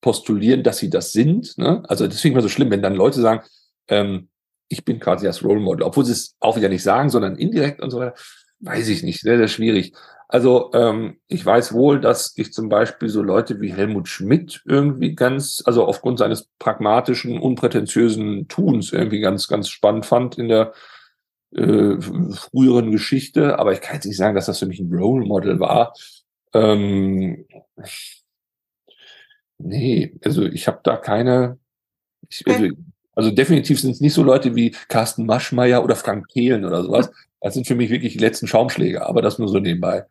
[0.00, 1.56] postulieren, dass sie das sind.
[1.56, 1.82] Ne?
[1.88, 3.42] Also deswegen immer so schlimm, wenn dann Leute sagen,
[3.88, 4.28] ähm,
[4.68, 7.80] ich bin quasi das Role Model, obwohl sie es auch wieder nicht sagen, sondern indirekt
[7.80, 8.14] und so weiter.
[8.60, 9.94] Weiß ich nicht, sehr, sehr schwierig.
[10.26, 15.14] Also ähm, ich weiß wohl, dass ich zum Beispiel so Leute wie Helmut Schmidt irgendwie
[15.14, 20.72] ganz, also aufgrund seines pragmatischen, unprätentiösen Tuns irgendwie ganz, ganz spannend fand in der
[21.54, 22.00] äh,
[22.32, 23.58] früheren Geschichte.
[23.58, 25.94] Aber ich kann jetzt nicht sagen, dass das für mich ein Role Model war.
[26.52, 27.46] Ähm,
[29.58, 31.58] nee, also ich habe da keine.
[32.28, 32.68] Ich, also,
[33.14, 37.10] also definitiv sind es nicht so Leute wie Carsten Maschmeyer oder Frank Thelen oder sowas.
[37.40, 40.06] Das sind für mich wirklich die letzten Schaumschläge, aber das nur so nebenbei.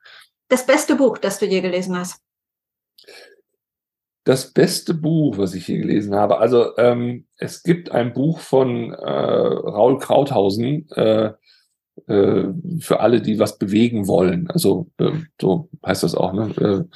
[0.50, 2.22] Das beste Buch, das du je gelesen hast?
[4.24, 6.38] Das beste Buch, was ich je gelesen habe.
[6.38, 11.32] Also ähm, es gibt ein Buch von äh, Raul Krauthausen äh,
[12.08, 12.46] äh,
[12.80, 14.50] für alle, die was bewegen wollen.
[14.50, 16.54] Also äh, so heißt das auch, ne?
[16.58, 16.96] Äh,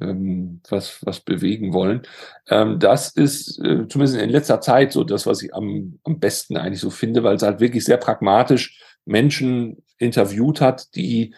[0.00, 2.02] ähm, was, was bewegen wollen.
[2.48, 6.56] Ähm, das ist äh, zumindest in letzter Zeit so das, was ich am, am besten
[6.56, 11.34] eigentlich so finde, weil es halt wirklich sehr pragmatisch Menschen interviewt hat, die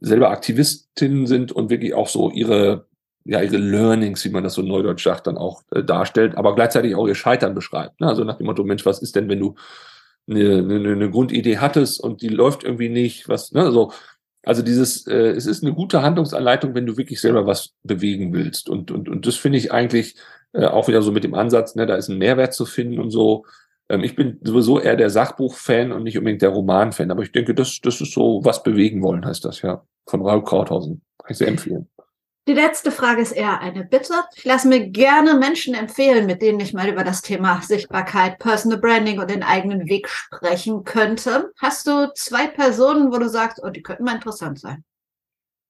[0.00, 2.86] selber Aktivistinnen sind und wirklich auch so ihre,
[3.30, 6.96] ja, ihre Learnings, wie man das so neudeutsch sagt, dann auch äh, darstellt, aber gleichzeitig
[6.96, 8.00] auch ihr Scheitern beschreibt.
[8.00, 8.08] Ne?
[8.08, 9.54] Also nach dem Motto, Mensch, was ist denn, wenn du
[10.28, 13.92] eine, eine, eine Grundidee hattest und die läuft irgendwie nicht, was, ne, so.
[14.44, 18.68] Also dieses, äh, es ist eine gute Handlungsanleitung, wenn du wirklich selber was bewegen willst.
[18.68, 20.16] Und, und, und das finde ich eigentlich
[20.52, 23.12] äh, auch wieder so mit dem Ansatz, ne, da ist ein Mehrwert zu finden und
[23.12, 23.44] so.
[23.88, 27.54] Ähm, ich bin sowieso eher der Sachbuch-Fan und nicht unbedingt der Roman-Fan, aber ich denke,
[27.54, 29.84] das, das ist so, was bewegen wollen, heißt das ja.
[30.08, 31.02] Von Raul Krauthausen.
[31.18, 31.88] Kann ich sehr empfehlen.
[32.48, 34.14] Die letzte Frage ist eher eine Bitte.
[34.34, 38.78] Ich lasse mir gerne Menschen empfehlen, mit denen ich mal über das Thema Sichtbarkeit, Personal
[38.78, 41.52] Branding und den eigenen Weg sprechen könnte.
[41.58, 44.84] Hast du zwei Personen, wo du sagst, oh, die könnten mal interessant sein?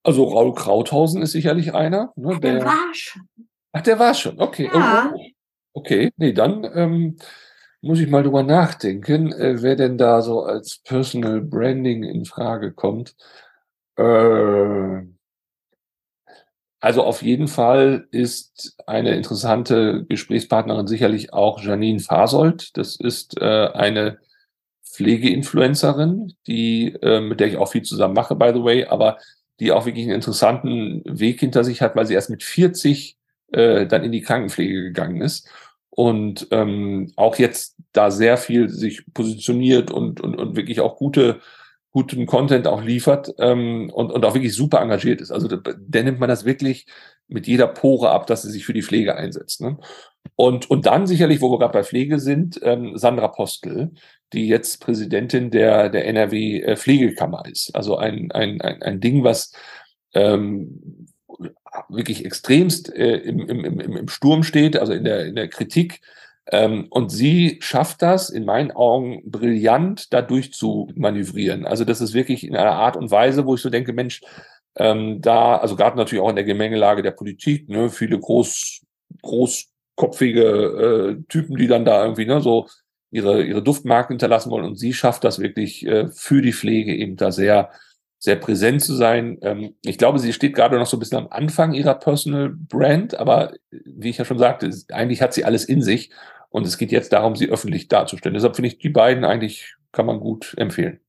[0.03, 2.13] Also Raul Krauthausen ist sicherlich einer.
[2.17, 3.23] Ne, der, der, war schon.
[3.73, 4.41] Ach, der war schon.
[4.41, 4.71] Okay.
[4.73, 5.13] Ja.
[5.15, 5.21] Oh,
[5.75, 6.13] okay.
[6.17, 7.19] Nee, dann ähm,
[7.83, 12.73] muss ich mal drüber nachdenken, äh, wer denn da so als Personal Branding in Frage
[12.73, 13.15] kommt.
[13.97, 15.03] Äh,
[16.81, 22.77] also auf jeden Fall ist eine interessante Gesprächspartnerin sicherlich auch Janine Fasold.
[22.77, 24.19] Das ist äh, eine
[24.85, 29.19] Pflegeinfluencerin, die, äh, mit der ich auch viel zusammen mache, by the way, aber
[29.61, 33.19] die auch wirklich einen interessanten Weg hinter sich hat, weil sie erst mit 40
[33.53, 35.49] äh, dann in die Krankenpflege gegangen ist
[35.91, 41.41] und ähm, auch jetzt da sehr viel sich positioniert und, und, und wirklich auch gute
[41.93, 45.31] guten Content auch liefert ähm, und, und auch wirklich super engagiert ist.
[45.31, 46.87] Also der nimmt man das wirklich
[47.27, 49.61] mit jeder Pore ab, dass sie sich für die Pflege einsetzt.
[49.61, 49.77] Ne?
[50.37, 53.91] Und, und dann sicherlich, wo wir gerade bei Pflege sind, ähm, Sandra Postel,
[54.33, 57.75] die jetzt Präsidentin der, der NRW äh, Pflegekammer ist.
[57.75, 59.53] Also ein, ein, ein, ein Ding, was
[60.15, 61.07] ähm,
[61.89, 66.01] wirklich extremst äh, im, im, im, im Sturm steht, also in der, in der Kritik
[66.53, 71.65] und sie schafft das in meinen Augen brillant, dadurch zu manövrieren.
[71.65, 74.21] Also das ist wirklich in einer Art und Weise, wo ich so denke, Mensch,
[74.77, 78.81] ähm, da, also gerade natürlich auch in der Gemengelage der Politik, ne, viele groß,
[79.23, 80.43] großkopfige
[81.21, 82.67] äh, Typen, die dann da irgendwie ne, so
[83.11, 84.65] ihre, ihre Duftmarken hinterlassen wollen.
[84.65, 87.71] Und sie schafft das wirklich äh, für die Pflege eben da sehr,
[88.21, 89.39] sehr präsent zu sein.
[89.41, 93.19] Ähm, ich glaube, sie steht gerade noch so ein bisschen am Anfang ihrer Personal Brand,
[93.19, 96.11] aber wie ich ja schon sagte, eigentlich hat sie alles in sich.
[96.51, 98.35] Und es geht jetzt darum, sie öffentlich darzustellen.
[98.35, 101.01] Deshalb finde ich die beiden eigentlich, kann man gut empfehlen.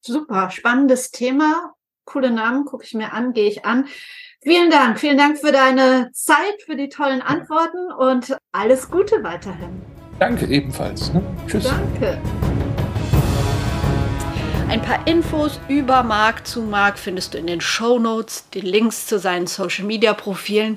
[0.00, 1.74] Super, spannendes Thema.
[2.04, 3.86] Coole Namen, gucke ich mir an, gehe ich an.
[4.42, 9.82] Vielen Dank, vielen Dank für deine Zeit, für die tollen Antworten und alles Gute weiterhin.
[10.18, 11.12] Danke ebenfalls.
[11.12, 11.22] Ne?
[11.46, 11.64] Tschüss.
[11.64, 12.20] Danke.
[14.70, 19.08] Ein paar Infos über Marc zu Marc findest du in den Show Notes, die Links
[19.08, 20.76] zu seinen Social Media Profilen.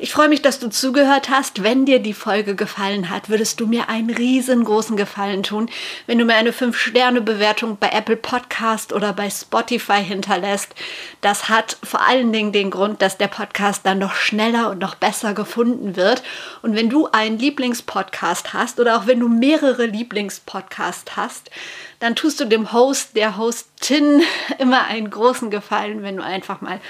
[0.00, 1.64] Ich freue mich, dass du zugehört hast.
[1.64, 5.68] Wenn dir die Folge gefallen hat, würdest du mir einen riesengroßen Gefallen tun,
[6.06, 10.72] wenn du mir eine 5-Sterne-Bewertung bei Apple Podcast oder bei Spotify hinterlässt.
[11.20, 14.94] Das hat vor allen Dingen den Grund, dass der Podcast dann noch schneller und noch
[14.94, 16.22] besser gefunden wird.
[16.62, 21.50] Und wenn du einen Lieblingspodcast hast oder auch wenn du mehrere Lieblingspodcasts hast,
[22.00, 24.22] dann tust du dem Host, der Hostin
[24.58, 26.80] immer einen großen Gefallen, wenn du einfach mal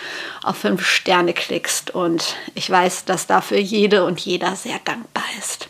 [0.43, 1.91] auf 5 Sterne klickst.
[1.91, 5.68] Und ich weiß, weiß, dass dafür jede und jeder sehr dankbar ist.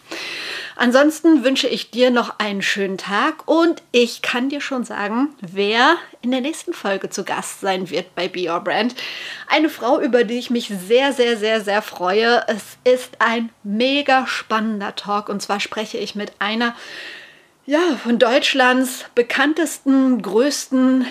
[0.76, 5.96] Ansonsten wünsche ich dir noch einen schönen Tag und ich kann dir schon sagen, wer
[6.22, 8.94] in der nächsten Folge zu Gast sein wird bei Be Your Brand.
[9.48, 12.44] Eine Frau, über die ich mich sehr, sehr, sehr, sehr freue.
[12.46, 16.76] Es ist ein mega spannender Talk und zwar spreche ich mit einer
[17.66, 21.06] ja, von Deutschlands bekanntesten, größten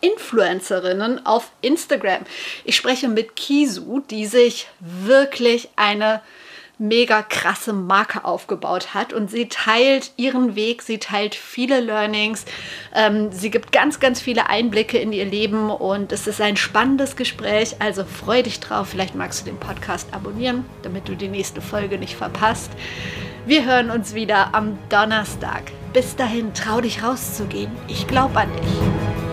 [0.00, 2.22] Influencerinnen auf Instagram.
[2.64, 6.22] Ich spreche mit Kisu, die sich wirklich eine
[6.80, 12.46] mega krasse Marke aufgebaut hat und sie teilt ihren Weg, sie teilt viele Learnings,
[12.94, 17.16] ähm, sie gibt ganz, ganz viele Einblicke in ihr Leben und es ist ein spannendes
[17.16, 21.60] Gespräch, also freu dich drauf, vielleicht magst du den Podcast abonnieren, damit du die nächste
[21.60, 22.70] Folge nicht verpasst.
[23.44, 25.64] Wir hören uns wieder am Donnerstag.
[25.92, 27.70] Bis dahin, trau dich rauszugehen.
[27.88, 29.29] Ich glaube an dich.